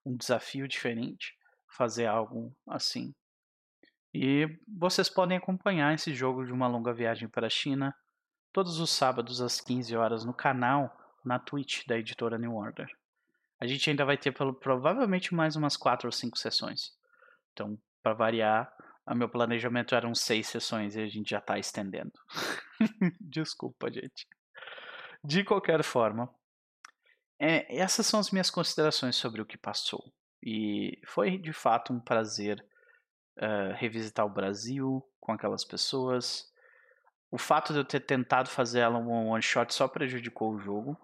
[0.05, 3.13] um desafio diferente fazer algo assim.
[4.13, 7.93] E vocês podem acompanhar esse jogo de uma longa viagem para a China
[8.51, 10.91] todos os sábados às 15 horas no canal
[11.29, 12.89] na Twitch da editora New Order.
[13.61, 16.91] A gente ainda vai ter provavelmente mais umas 4 ou 5 sessões.
[17.53, 18.73] Então, para variar,
[19.05, 22.13] o meu planejamento eram seis sessões e a gente já está estendendo.
[23.21, 24.27] Desculpa, gente.
[25.23, 26.33] De qualquer forma,
[27.39, 30.11] é, essas são as minhas considerações sobre o que passou.
[30.43, 32.65] E foi de fato um prazer
[33.37, 36.51] uh, revisitar o Brasil com aquelas pessoas.
[37.29, 40.97] O fato de eu ter tentado fazer ela um one shot só prejudicou o jogo.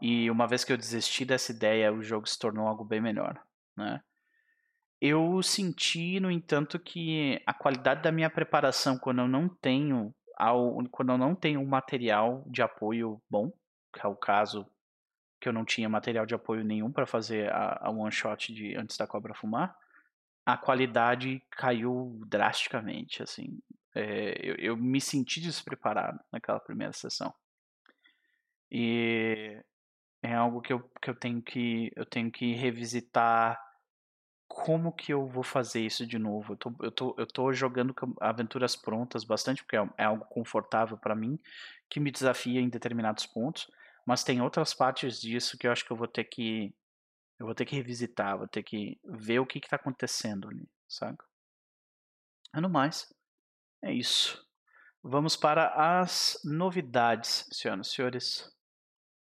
[0.00, 3.40] E uma vez que eu desisti dessa ideia, o jogo se tornou algo bem melhor,
[3.76, 4.00] né?
[5.00, 10.78] Eu senti, no entanto, que a qualidade da minha preparação quando eu não tenho ao,
[10.90, 13.52] quando eu não tenho um material de apoio bom,
[13.92, 14.66] que é o caso
[15.40, 18.76] que eu não tinha material de apoio nenhum para fazer a, a, one shot de
[18.76, 19.76] antes da cobra fumar,
[20.44, 23.60] a qualidade caiu drasticamente, assim.
[23.94, 27.32] É, eu, eu, me senti despreparado naquela primeira sessão.
[28.70, 29.62] E
[30.22, 33.58] é algo que eu, que eu tenho que eu tenho que revisitar
[34.48, 36.54] como que eu vou fazer isso de novo?
[36.54, 40.96] Eu tô, eu tô, eu tô jogando aventuras prontas bastante, porque é, é algo confortável
[40.96, 41.38] para mim,
[41.88, 43.70] que me desafia em determinados pontos,
[44.06, 46.74] mas tem outras partes disso que eu acho que eu vou ter que
[47.38, 51.18] eu vou ter que revisitar, vou ter que ver o que está acontecendo ali, sabe?
[52.54, 53.14] No mais,
[53.82, 54.44] é isso.
[55.00, 58.56] Vamos para as novidades, senhoras e senhores,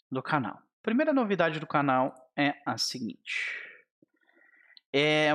[0.10, 0.66] do canal.
[0.88, 3.62] Primeira novidade do canal é a seguinte.
[4.95, 5.34] É,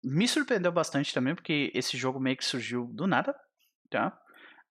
[0.00, 3.34] me surpreendeu bastante também, porque esse jogo meio que surgiu do nada,
[3.90, 4.16] tá?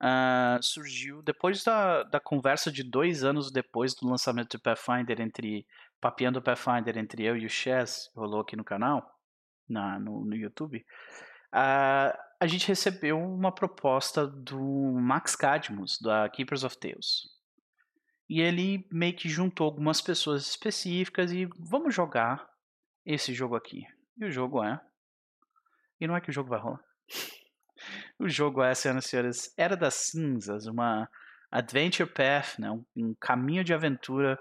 [0.02, 5.68] Uh, surgiu depois da, da conversa de dois anos depois do lançamento do Pathfinder entre
[6.00, 9.06] papiando Pathfinder entre eu e o Chess, rolou aqui no canal,
[9.68, 10.78] na, no, no YouTube.
[11.54, 17.41] Uh, a gente recebeu uma proposta do Max Cadmus, da Keepers of Tales.
[18.32, 22.50] E ele meio que juntou algumas pessoas específicas e vamos jogar
[23.06, 23.86] esse jogo aqui.
[24.18, 24.80] E o jogo é.
[26.00, 26.80] E não é que o jogo vai rolar.
[28.18, 31.10] O jogo é, senhoras e senhores, Era das Cinzas, uma
[31.52, 32.72] Adventure Path, né?
[32.96, 34.40] um, caminho de aventura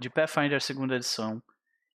[0.00, 1.40] de Pathfinder segunda edição.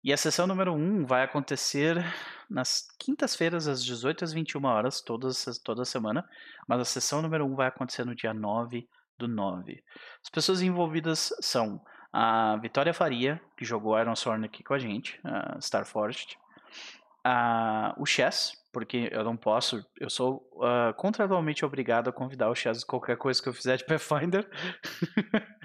[0.04, 2.06] E a sessão número 1 um vai acontecer
[2.48, 6.24] nas quintas-feiras, às 18 às 21 horas, todas, toda semana.
[6.68, 9.84] Mas a sessão número 1 um vai acontecer no dia 9 do 9.
[10.24, 15.20] As pessoas envolvidas são a Vitória Faria, que jogou Iron Sword aqui com a gente,
[15.24, 16.38] a Starforged
[17.26, 22.56] uh, o Chess, porque eu não posso, eu sou uh, contratualmente obrigado a convidar o
[22.56, 24.48] Chess qualquer coisa que eu fizer de Pathfinder.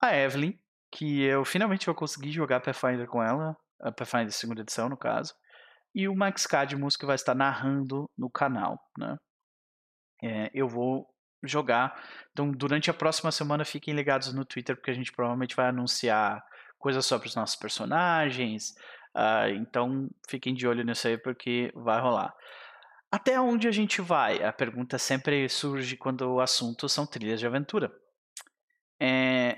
[0.00, 0.52] a Evelyn,
[0.92, 5.34] que eu finalmente vou conseguir jogar Pathfinder com ela, a Pathfinder segunda edição no caso,
[5.94, 9.16] e o Max Cadmus que vai estar narrando no canal, né?
[10.22, 11.06] É, eu vou
[11.44, 12.00] jogar.
[12.32, 16.44] Então, durante a próxima semana, fiquem ligados no Twitter, porque a gente provavelmente vai anunciar
[16.78, 18.74] coisas sobre os nossos personagens,
[19.16, 22.34] Uh, então fiquem de olho nisso aí porque vai rolar.
[23.12, 24.42] Até onde a gente vai?
[24.42, 27.94] A pergunta sempre surge quando o assunto são trilhas de aventura.
[29.00, 29.56] É,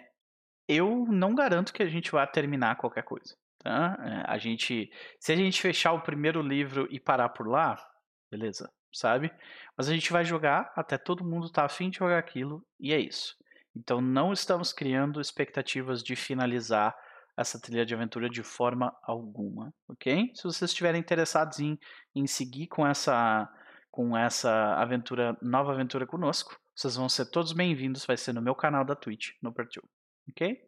[0.69, 3.35] eu não garanto que a gente vá terminar qualquer coisa.
[3.59, 3.97] Tá?
[3.99, 7.83] É, a gente, se a gente fechar o primeiro livro e parar por lá,
[8.31, 9.33] beleza, sabe?
[9.77, 12.99] Mas a gente vai jogar até todo mundo tá afim de jogar aquilo e é
[12.99, 13.37] isso.
[13.75, 16.97] Então não estamos criando expectativas de finalizar
[17.37, 20.33] essa trilha de aventura de forma alguma, ok?
[20.35, 21.79] Se vocês estiverem interessados em,
[22.15, 23.49] em seguir com essa
[23.91, 28.55] com essa aventura, nova aventura conosco, vocês vão ser todos bem-vindos, vai ser no meu
[28.55, 29.89] canal da Twitch, no Pertube,
[30.29, 30.61] ok?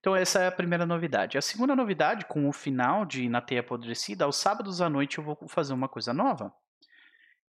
[0.00, 1.38] Então essa é a primeira novidade.
[1.38, 5.24] A segunda novidade, com o final de Na Teia Apodrecida, aos sábados à noite eu
[5.24, 6.52] vou fazer uma coisa nova.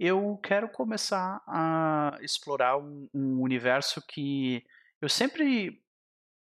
[0.06, 4.62] Eu quero começar a explorar um, um universo que
[5.00, 5.82] eu sempre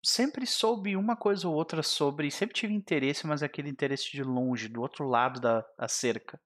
[0.03, 4.67] sempre soube uma coisa ou outra sobre, sempre tive interesse, mas aquele interesse de longe,
[4.67, 6.37] do outro lado da, da cerca.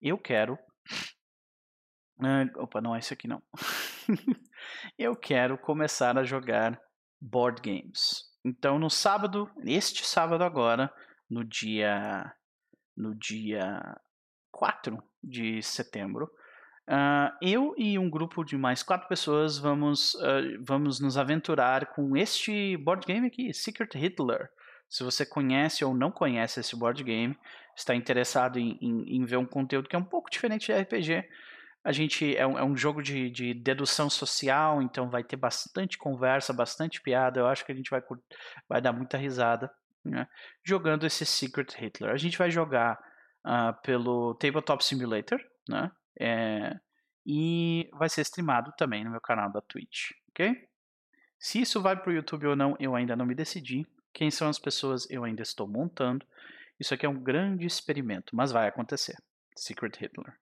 [0.00, 0.56] Eu quero.
[2.20, 3.42] Uh, opa, não é isso aqui não.
[4.96, 6.80] eu quero começar a jogar
[7.20, 8.22] board games.
[8.44, 10.94] Então, no sábado, este sábado agora,
[11.28, 12.32] no dia
[12.96, 14.00] no dia
[14.52, 16.30] 4 de setembro,
[16.88, 22.16] Uh, eu e um grupo de mais quatro pessoas vamos, uh, vamos nos aventurar com
[22.16, 24.48] este board game aqui, Secret Hitler.
[24.88, 27.36] Se você conhece ou não conhece esse board game,
[27.76, 31.28] está interessado em, em, em ver um conteúdo que é um pouco diferente de RPG,
[31.84, 35.98] a gente é um, é um jogo de, de, dedução social, então vai ter bastante
[35.98, 37.40] conversa, bastante piada.
[37.40, 38.02] Eu acho que a gente vai,
[38.68, 39.70] vai dar muita risada
[40.04, 40.26] né?
[40.64, 42.12] jogando esse Secret Hitler.
[42.12, 42.98] A gente vai jogar
[43.46, 45.90] uh, pelo Tabletop Simulator, né?
[46.18, 46.78] É,
[47.24, 50.68] e vai ser streamado também no meu canal da Twitch, ok?
[51.38, 53.86] Se isso vai para o YouTube ou não, eu ainda não me decidi.
[54.12, 56.26] Quem são as pessoas, eu ainda estou montando.
[56.80, 59.16] Isso aqui é um grande experimento, mas vai acontecer.
[59.54, 60.34] Secret Hitler,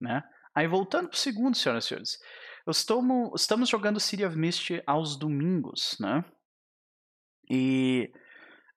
[0.00, 0.22] né?
[0.54, 2.18] Aí voltando para o segundo, senhoras e senhores.
[2.66, 6.24] Estou, estamos jogando City of Mist aos domingos, né?
[7.50, 8.12] E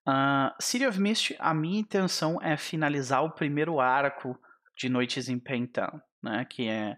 [0.08, 4.40] uh, City of Mist, a minha intenção é finalizar o primeiro arco
[4.78, 6.46] de Noites em Pentown né?
[6.46, 6.98] Que é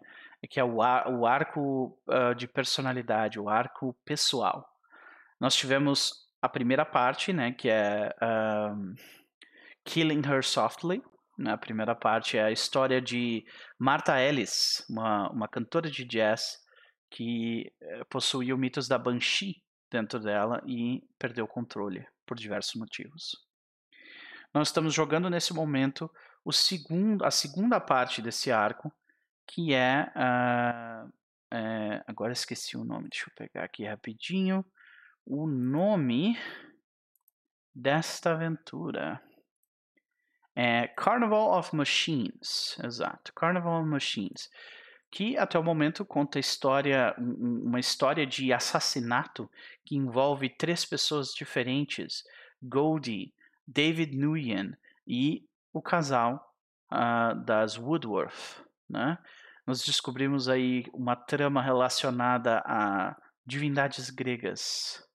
[0.49, 4.67] que é o, ar, o arco uh, de personalidade, o arco pessoal.
[5.39, 7.53] Nós tivemos a primeira parte, né?
[7.53, 8.93] Que é um,
[9.85, 11.01] Killing Her Softly.
[11.35, 13.43] Né, a primeira parte é a história de
[13.79, 16.59] Martha Ellis, uma, uma cantora de jazz
[17.09, 22.75] que eh, possuía o mitos da Banshee dentro dela e perdeu o controle por diversos
[22.75, 23.35] motivos.
[24.53, 26.09] Nós estamos jogando nesse momento
[26.45, 28.91] o segundo, a segunda parte desse arco,
[29.47, 31.11] que é, uh,
[32.07, 34.65] agora esqueci o nome, deixa eu pegar aqui rapidinho,
[35.25, 36.37] o nome
[37.73, 39.21] desta aventura
[40.55, 44.49] é Carnival of Machines, exato, Carnival of Machines,
[45.13, 49.47] que até o momento conta história, uma história de assassinato
[49.85, 52.23] que envolve três pessoas diferentes,
[52.59, 53.31] Goldie,
[53.67, 54.73] David Nguyen
[55.05, 56.51] e o casal
[56.91, 59.19] uh, das Woodworth né?
[59.65, 65.07] Nós descobrimos aí uma trama relacionada a divindades gregas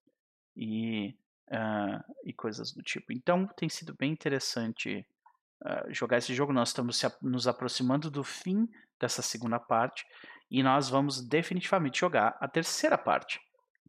[0.57, 1.15] e,
[1.49, 3.13] uh, e coisas do tipo.
[3.13, 5.05] Então tem sido bem interessante
[5.63, 6.53] uh, jogar esse jogo.
[6.53, 8.69] Nós estamos nos aproximando do fim
[9.01, 10.05] dessa segunda parte
[10.51, 13.41] e nós vamos definitivamente jogar a terceira parte.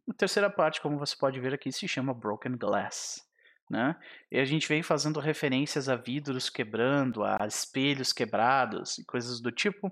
[0.08, 3.26] A terceira parte, como você pode ver aqui, se chama Broken Glass.
[3.68, 3.94] Né?
[4.30, 9.52] E a gente vem fazendo referências a vidros quebrando, a espelhos quebrados e coisas do
[9.52, 9.90] tipo.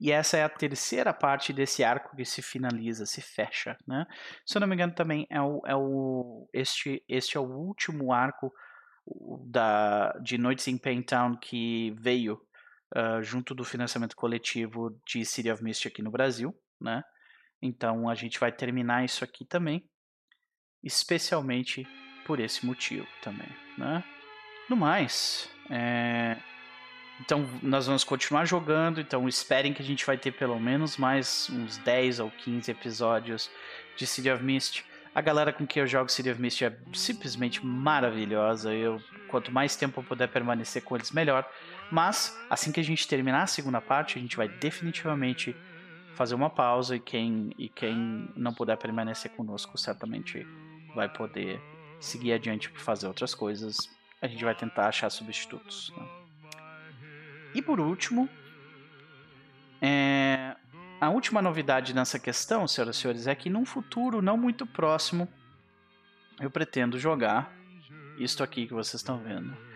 [0.00, 4.06] E essa é a terceira parte desse arco que se finaliza, se fecha, né?
[4.46, 8.12] Se eu não me engano, também é o, é o este, este é o último
[8.12, 8.52] arco
[9.44, 12.40] da, de Noites em Paintown que veio
[12.96, 17.02] uh, junto do financiamento coletivo de City of Mist aqui no Brasil, né?
[17.62, 19.84] Então a gente vai terminar isso aqui também,
[20.82, 21.86] especialmente
[22.26, 24.02] por esse motivo também, né?
[24.68, 26.36] No mais, é...
[27.20, 31.50] então nós vamos continuar jogando, então esperem que a gente vai ter pelo menos mais
[31.50, 33.50] uns 10 ou 15 episódios
[33.96, 34.84] de City of Mist.
[35.12, 38.72] A galera com quem eu jogo City of Mist é simplesmente maravilhosa.
[38.72, 41.44] Eu, quanto mais tempo eu puder permanecer com eles, melhor.
[41.90, 45.56] Mas, assim que a gente terminar a segunda parte, a gente vai definitivamente
[46.14, 50.46] fazer uma pausa e quem, e quem não puder permanecer conosco certamente
[50.94, 51.60] vai poder
[51.98, 53.76] seguir adiante para fazer outras coisas,
[54.20, 55.92] a gente vai tentar achar substitutos.
[55.96, 56.08] Né?
[57.54, 58.28] E por último,
[59.80, 60.54] é...
[61.00, 65.28] a última novidade nessa questão, senhoras e senhores, é que num futuro não muito próximo
[66.38, 67.52] eu pretendo jogar
[68.18, 69.69] isto aqui que vocês estão vendo.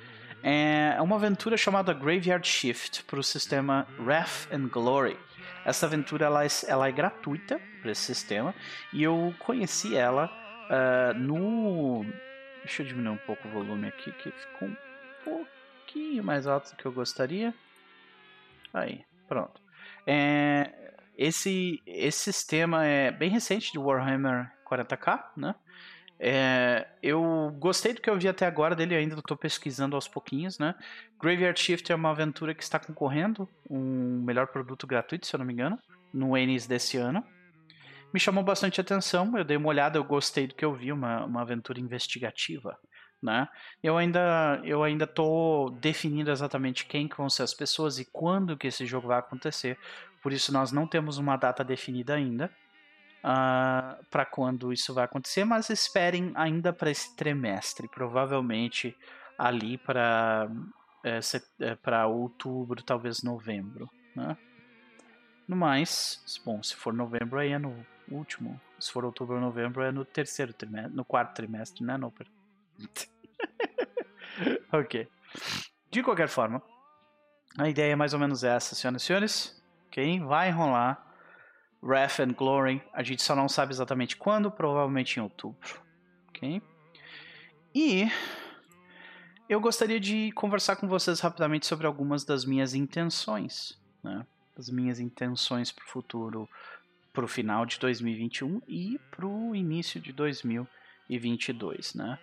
[0.46, 5.18] É uma aventura chamada Graveyard Shift para o sistema Wrath and Glory.
[5.64, 8.54] Essa aventura ela é, ela é gratuita para esse sistema
[8.92, 10.30] e eu conheci ela
[10.64, 12.04] Uh, no.
[12.62, 14.76] Deixa eu diminuir um pouco o volume aqui, que ficou um
[15.22, 17.54] pouquinho mais alto do que eu gostaria.
[18.72, 19.60] Aí, pronto.
[20.06, 20.72] É,
[21.16, 25.54] Esse, esse sistema é bem recente de Warhammer 40k, né?
[26.18, 30.58] É, eu gostei do que eu vi até agora dele, ainda estou pesquisando aos pouquinhos,
[30.58, 30.74] né?
[31.20, 35.46] Graveyard Shift é uma aventura que está concorrendo um melhor produto gratuito, se eu não
[35.46, 35.78] me engano,
[36.12, 37.24] no Ennis desse ano.
[38.12, 41.24] Me chamou bastante atenção, eu dei uma olhada, eu gostei do que eu vi, uma,
[41.24, 42.78] uma aventura investigativa,
[43.20, 43.48] né?
[43.82, 48.56] Eu ainda eu ainda tô definindo exatamente quem que vão ser as pessoas e quando
[48.56, 49.76] que esse jogo vai acontecer.
[50.22, 52.50] Por isso nós não temos uma data definida ainda
[53.24, 58.96] uh, ah, para quando isso vai acontecer, mas esperem ainda para esse trimestre, provavelmente
[59.38, 60.48] ali para
[61.02, 61.18] é,
[61.60, 64.36] é para outubro, talvez novembro, né?
[65.48, 69.82] No mais, bom, se for novembro aí é no último, se for outubro ou novembro
[69.82, 72.26] é no terceiro trimestre, no quarto trimestre, né, Noper?
[74.72, 75.06] ok.
[75.90, 76.62] De qualquer forma,
[77.58, 79.62] a ideia é mais ou menos essa, senhoras e senhores.
[79.88, 80.20] Ok?
[80.20, 81.13] Vai rolar
[81.84, 82.82] Wrath and Glory.
[82.92, 85.82] A gente só não sabe exatamente quando, provavelmente em outubro.
[86.28, 86.62] Ok?
[87.74, 88.08] E
[89.48, 94.26] eu gostaria de conversar com vocês rapidamente sobre algumas das minhas intenções, né?
[94.56, 96.48] As minhas intenções para o futuro,
[97.12, 102.18] para o final de 2021 e para o início de 2022, né?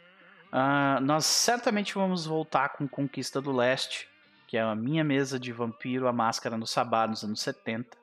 [0.52, 4.08] Uh, nós certamente vamos voltar com Conquista do Leste,
[4.48, 8.01] que é a minha mesa de vampiro, a máscara no Sabá nos anos 70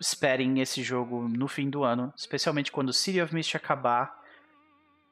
[0.00, 4.14] esperem esse jogo no fim do ano, especialmente quando City of Mist acabar,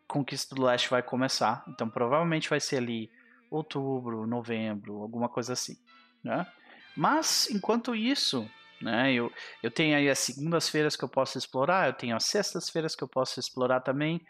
[0.07, 1.64] Conquista do Leste vai começar.
[1.68, 3.11] Então provavelmente vai ser ali
[3.51, 5.76] outubro, novembro, alguma coisa assim,
[6.22, 6.47] né?
[6.97, 8.49] Mas enquanto isso,
[8.80, 9.32] né, eu,
[9.62, 13.09] eu tenho aí as segundas-feiras que eu posso explorar, eu tenho as sextas-feiras que eu
[13.09, 14.20] posso explorar também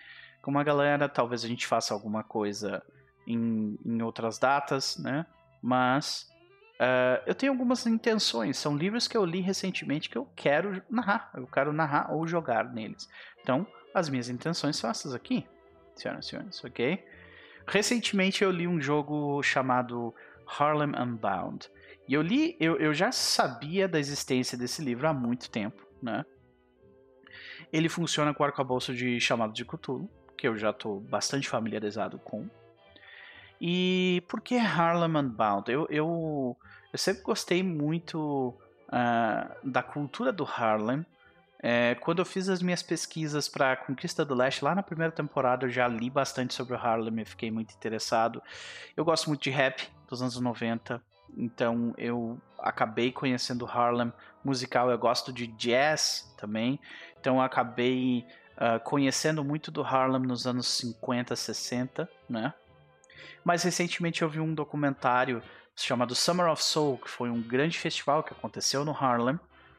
[0.41, 2.83] com uma galera, talvez a gente faça alguma coisa
[3.27, 5.27] em, em outras datas, né?
[5.63, 6.29] Mas
[6.75, 11.31] Uh, eu tenho algumas intenções, são livros que eu li recentemente que eu quero narrar,
[11.37, 13.09] eu quero narrar ou jogar neles.
[13.41, 15.47] Então, as minhas intenções são essas aqui,
[15.95, 17.05] senhoras e senhores, ok?
[17.67, 20.13] Recentemente eu li um jogo chamado
[20.59, 21.71] Harlem Unbound.
[22.09, 26.25] E eu li, eu, eu já sabia da existência desse livro há muito tempo, né?
[27.73, 32.19] Ele funciona com o arcabouço de chamado de Cthulhu, que eu já estou bastante familiarizado
[32.19, 32.49] com.
[33.67, 35.73] E por que Harlem Unbound?
[35.73, 36.55] Eu, eu,
[36.93, 38.55] eu sempre gostei muito
[38.89, 41.07] uh, da cultura do Harlem.
[41.61, 45.65] É, quando eu fiz as minhas pesquisas para Conquista do Leste, lá na primeira temporada
[45.65, 48.43] eu já li bastante sobre o Harlem e fiquei muito interessado.
[48.95, 51.01] Eu gosto muito de rap dos anos 90,
[51.35, 54.13] então eu acabei conhecendo Harlem
[54.45, 54.91] musical.
[54.91, 56.79] Eu gosto de jazz também,
[57.19, 58.27] então eu acabei
[58.59, 62.53] uh, conhecendo muito do Harlem nos anos 50, 60, né?
[63.45, 65.43] Mais recentemente eu vi um documentário
[65.77, 69.39] chamado Summer of Soul, que foi um grande festival que aconteceu no Harlem,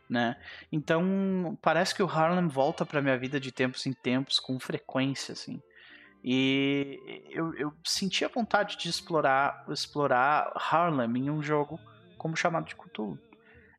[0.09, 0.35] né?
[0.71, 5.33] Então, parece que o Harlem volta para minha vida de tempos em tempos com frequência,
[5.33, 5.61] assim.
[6.23, 11.79] E eu, eu senti a vontade de explorar, explorar Harlem em um jogo
[12.17, 13.19] como chamado de Cthulhu.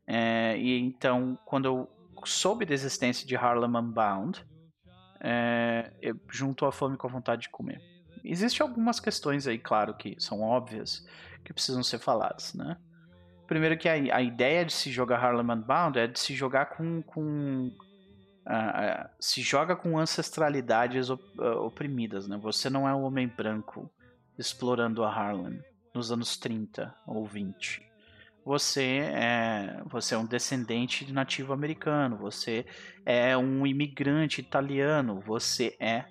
[0.07, 1.91] É, e então, quando eu
[2.25, 4.45] soube da existência de Harlem Unbound,
[5.21, 5.91] é,
[6.31, 7.81] juntou a fome com a vontade de comer.
[8.31, 11.07] Existem algumas questões aí, claro, que são óbvias,
[11.45, 12.77] que precisam ser faladas, né?
[13.47, 17.03] Primeiro que a, a ideia de se jogar Harlem Unbound é de se jogar com...
[17.03, 17.68] com
[18.47, 22.37] uh, se joga com ancestralidades op, uh, oprimidas, né?
[22.39, 23.91] Você não é um homem branco
[24.39, 25.62] explorando a Harlem
[25.95, 27.87] nos anos 30 ou 20
[28.47, 32.64] você é, você é um descendente de nativo americano, você
[33.05, 36.05] é um imigrante italiano, você é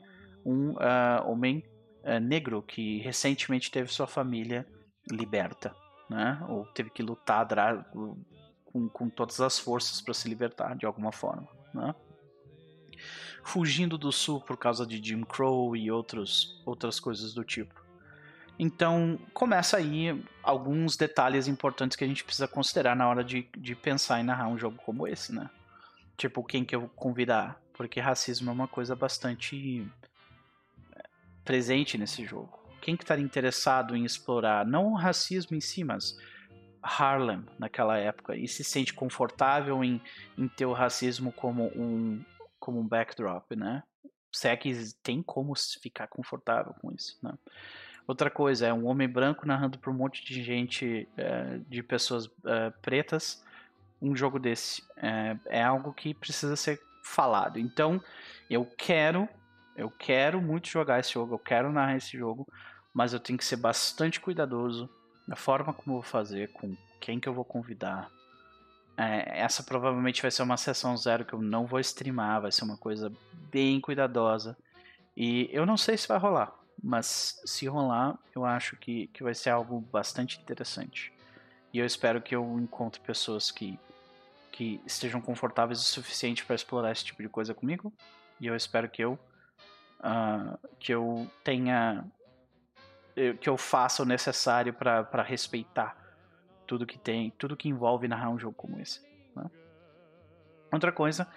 [0.45, 1.63] um uh, homem
[2.06, 4.66] uh, negro que recentemente teve sua família
[5.12, 5.76] liberta,
[6.10, 6.39] né?
[6.47, 7.45] Ou teve que lutar
[8.66, 11.93] com, com todas as forças para se libertar de alguma forma, né?
[13.43, 17.84] Fugindo do sul por causa de Jim Crow e outros, outras coisas do tipo.
[18.58, 23.76] Então, começa aí alguns detalhes importantes que a gente precisa considerar na hora de, de
[23.76, 25.49] pensar em narrar um jogo como esse, né?
[26.18, 27.62] Tipo, quem que eu convidar?
[27.74, 29.86] Porque racismo é uma coisa bastante
[31.46, 32.60] presente nesse jogo.
[32.82, 36.18] Quem que estaria interessado em explorar não o racismo em si, mas
[36.82, 40.02] Harlem naquela época e se sente confortável em,
[40.38, 42.24] em ter o racismo como um,
[42.60, 43.82] como um backdrop, né?
[44.32, 44.72] Se é que
[45.02, 47.34] tem como ficar confortável com isso, né?
[48.08, 52.30] Outra coisa, é um homem branco narrando para um monte de gente, é, de pessoas
[52.46, 53.43] é, pretas,
[54.00, 54.84] um jogo desse.
[54.98, 57.58] É, é algo que precisa ser falado.
[57.58, 58.00] Então,
[58.48, 59.28] eu quero
[59.76, 62.47] eu quero muito jogar esse jogo, eu quero narrar esse jogo,
[62.93, 64.89] mas eu tenho que ser bastante cuidadoso
[65.28, 68.09] na forma como eu vou fazer, com quem que eu vou convidar,
[68.97, 72.63] é, essa provavelmente vai ser uma sessão zero que eu não vou streamar, vai ser
[72.63, 73.11] uma coisa
[73.51, 74.57] bem cuidadosa.
[75.15, 79.34] E eu não sei se vai rolar, mas se rolar, eu acho que, que vai
[79.34, 81.13] ser algo bastante interessante.
[81.73, 83.78] E eu espero que eu encontre pessoas que,
[84.51, 87.93] que estejam confortáveis o suficiente para explorar esse tipo de coisa comigo.
[88.39, 89.19] E eu espero que eu,
[90.00, 92.06] uh, que eu tenha.
[93.39, 95.98] que eu faça o necessário para respeitar
[96.66, 99.02] tudo que tem, tudo que envolve narrar um jogo como esse.
[99.36, 99.50] Né?
[100.72, 101.28] Outra coisa,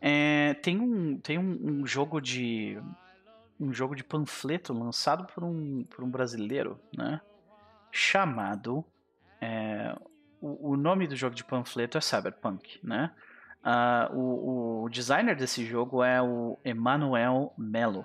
[0.00, 2.78] é, tem um, tem um, um, jogo de
[3.58, 7.20] um jogo de panfleto lançado por um, por um brasileiro, né?
[7.90, 8.84] Chamado
[9.40, 9.96] é,
[10.40, 13.12] o, o, nome do jogo de panfleto é Cyberpunk, né?
[13.64, 18.04] Uh, o, o designer desse jogo é o Emanuel Melo.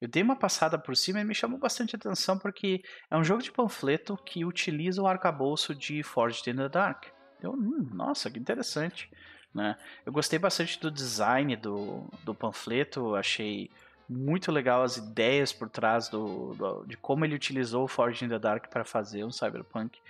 [0.00, 3.42] Eu dei uma passada por cima e me chamou bastante atenção porque é um jogo
[3.42, 7.06] de panfleto que utiliza o arcabouço de Forged in the Dark.
[7.40, 9.10] Eu, hum, nossa, que interessante.
[9.54, 9.76] Né?
[10.06, 13.70] Eu gostei bastante do design do, do panfleto, achei
[14.08, 18.28] muito legal as ideias por trás do, do, de como ele utilizou o Forged in
[18.28, 20.00] the Dark para fazer um cyberpunk.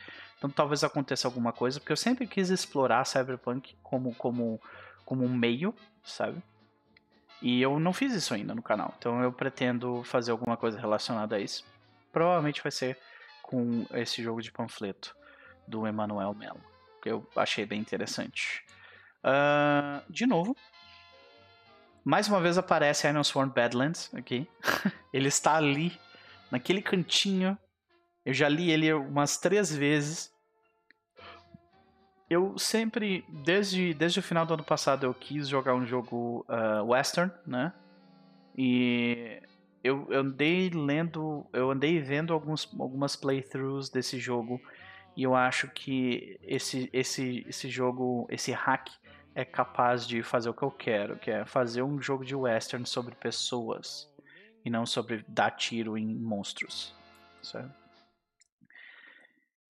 [0.41, 4.59] Então talvez aconteça alguma coisa, porque eu sempre quis explorar cyberpunk como, como,
[5.05, 6.43] como um meio, sabe?
[7.43, 8.95] E eu não fiz isso ainda no canal.
[8.97, 11.63] Então eu pretendo fazer alguma coisa relacionada a isso.
[12.11, 12.99] Provavelmente vai ser
[13.43, 15.15] com esse jogo de panfleto
[15.69, 16.61] do Emanuel Melo.
[17.03, 18.65] Que eu achei bem interessante.
[19.23, 20.57] Uh, de novo.
[22.03, 24.49] Mais uma vez aparece Iron Sworn Badlands aqui.
[25.13, 25.93] ele está ali,
[26.51, 27.59] naquele cantinho.
[28.25, 30.31] Eu já li ele umas três vezes
[32.31, 36.85] eu sempre, desde, desde o final do ano passado, eu quis jogar um jogo uh,
[36.85, 37.73] western, né?
[38.57, 39.43] E
[39.83, 44.61] eu, eu andei lendo, eu andei vendo alguns, algumas playthroughs desse jogo
[45.17, 48.89] e eu acho que esse, esse, esse jogo, esse hack
[49.35, 52.87] é capaz de fazer o que eu quero, que é fazer um jogo de western
[52.87, 54.09] sobre pessoas
[54.65, 56.95] e não sobre dar tiro em monstros,
[57.43, 57.80] certo?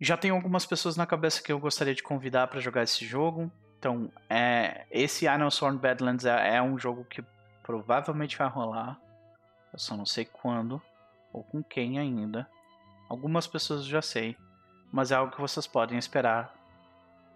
[0.01, 3.53] Já tenho algumas pessoas na cabeça que eu gostaria de convidar para jogar esse jogo.
[3.79, 7.23] Então, é, esse Sworn Badlands é, é, um jogo que
[7.63, 8.99] provavelmente vai rolar.
[9.73, 10.81] Eu só não sei quando
[11.33, 12.49] ou com quem ainda.
[13.09, 14.37] Algumas pessoas eu já sei,
[14.91, 16.55] mas é algo que vocês podem esperar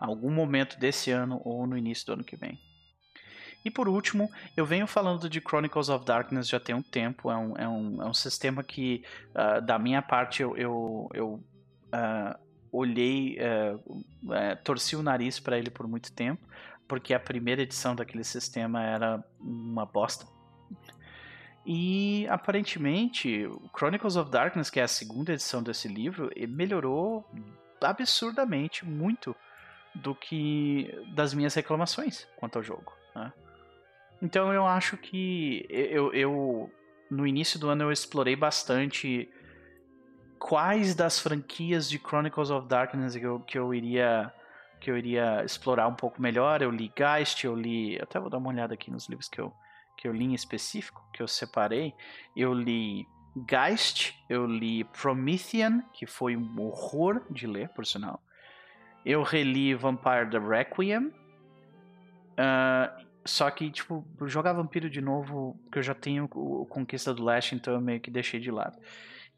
[0.01, 2.59] algum momento desse ano ou no início do ano que vem.
[3.65, 7.31] E por último, eu venho falando de Chronicles of Darkness já tem um tempo.
[7.31, 11.29] É um, é um, é um sistema que, uh, da minha parte, eu, eu, eu
[11.95, 12.44] uh,
[12.75, 13.77] olhei, é,
[14.33, 16.47] é, torci o nariz para ele por muito tempo,
[16.89, 20.27] porque a primeira edição daquele sistema era uma bosta.
[21.65, 27.25] E aparentemente, Chronicles of Darkness, que é a segunda edição desse livro, melhorou
[27.81, 29.35] absurdamente muito
[29.95, 32.93] do que das minhas reclamações quanto ao jogo.
[33.15, 33.33] Né?
[34.21, 36.71] Então eu acho que eu, eu
[37.11, 39.31] no início do ano eu explorei bastante
[40.45, 44.31] quais das franquias de Chronicles of Darkness que eu, que eu iria
[44.79, 46.61] que eu iria explorar um pouco melhor.
[46.61, 49.51] Eu li Geist, eu li, até vou dar uma olhada aqui nos livros que eu
[49.97, 51.95] que eu li em específico, que eu separei.
[52.37, 53.07] Eu li
[53.49, 58.21] Geist, eu li Promethean, que foi um horror de ler, por sinal.
[59.07, 61.07] Eu reli Vampire the Requiem.
[62.37, 67.25] Uh, só que, tipo, jogar Vampiro de novo, que eu já tenho o Conquista do
[67.25, 68.77] Leste, então eu meio que deixei de lado.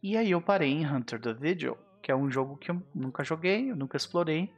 [0.03, 3.25] E aí eu parei em Hunter the Vigil, que é um jogo que eu nunca
[3.25, 4.53] joguei, eu nunca explorei.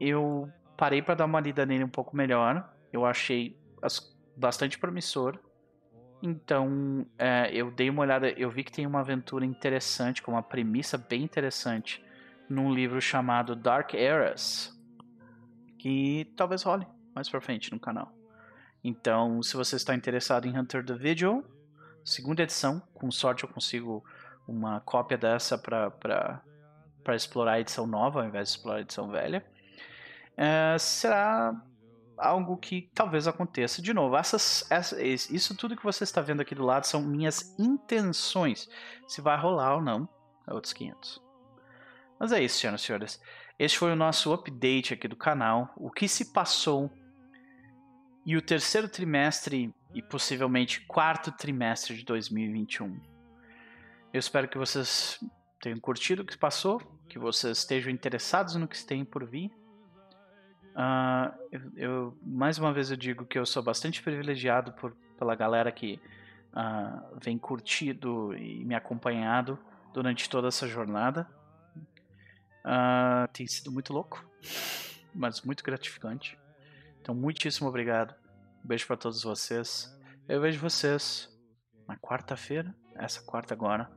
[0.00, 2.68] Eu parei para dar uma lida nele um pouco melhor.
[2.92, 3.56] Eu achei
[4.36, 5.38] bastante promissor.
[6.22, 10.42] Então é, eu dei uma olhada, eu vi que tem uma aventura interessante, com uma
[10.42, 12.04] premissa bem interessante,
[12.48, 14.72] num livro chamado Dark Eras,
[15.78, 18.12] que talvez role mais pra frente no canal.
[18.84, 21.44] Então, se você está interessado em Hunter the Vigil,
[22.04, 24.04] segunda edição, com sorte eu consigo
[24.46, 26.42] uma cópia dessa para
[27.14, 29.44] explorar a edição nova ao invés de explorar a edição velha.
[30.36, 31.54] É, será
[32.16, 33.82] algo que talvez aconteça.
[33.82, 34.64] De novo, essas,
[35.30, 38.68] isso tudo que você está vendo aqui do lado são minhas intenções.
[39.06, 40.08] Se vai rolar ou não,
[40.46, 41.20] é outros 500.
[42.18, 43.20] Mas é isso, senhoras e senhores.
[43.58, 45.72] Este foi o nosso update aqui do canal.
[45.76, 46.90] O que se passou
[48.24, 53.11] e o terceiro trimestre e possivelmente quarto trimestre de 2021.
[54.12, 55.18] Eu espero que vocês
[55.58, 59.50] tenham curtido o que passou, que vocês estejam interessados no que tem por vir.
[60.74, 65.34] Uh, eu, eu, mais uma vez eu digo que eu sou bastante privilegiado por, pela
[65.34, 65.98] galera que
[66.52, 69.58] uh, vem curtido e me acompanhado
[69.94, 71.26] durante toda essa jornada.
[72.64, 74.22] Uh, tem sido muito louco.
[75.14, 76.38] mas muito gratificante.
[77.00, 78.14] Então, muitíssimo obrigado.
[78.62, 79.90] Um beijo para todos vocês.
[80.28, 81.28] Eu vejo vocês
[81.88, 83.90] na quarta-feira, essa quarta agora,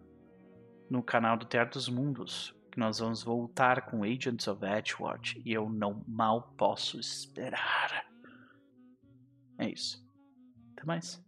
[0.90, 5.54] no canal do Teatro dos Mundos, que nós vamos voltar com Agents of Edgewatch e
[5.54, 8.06] eu não mal posso esperar.
[9.58, 10.06] É isso.
[10.74, 11.25] Até mais.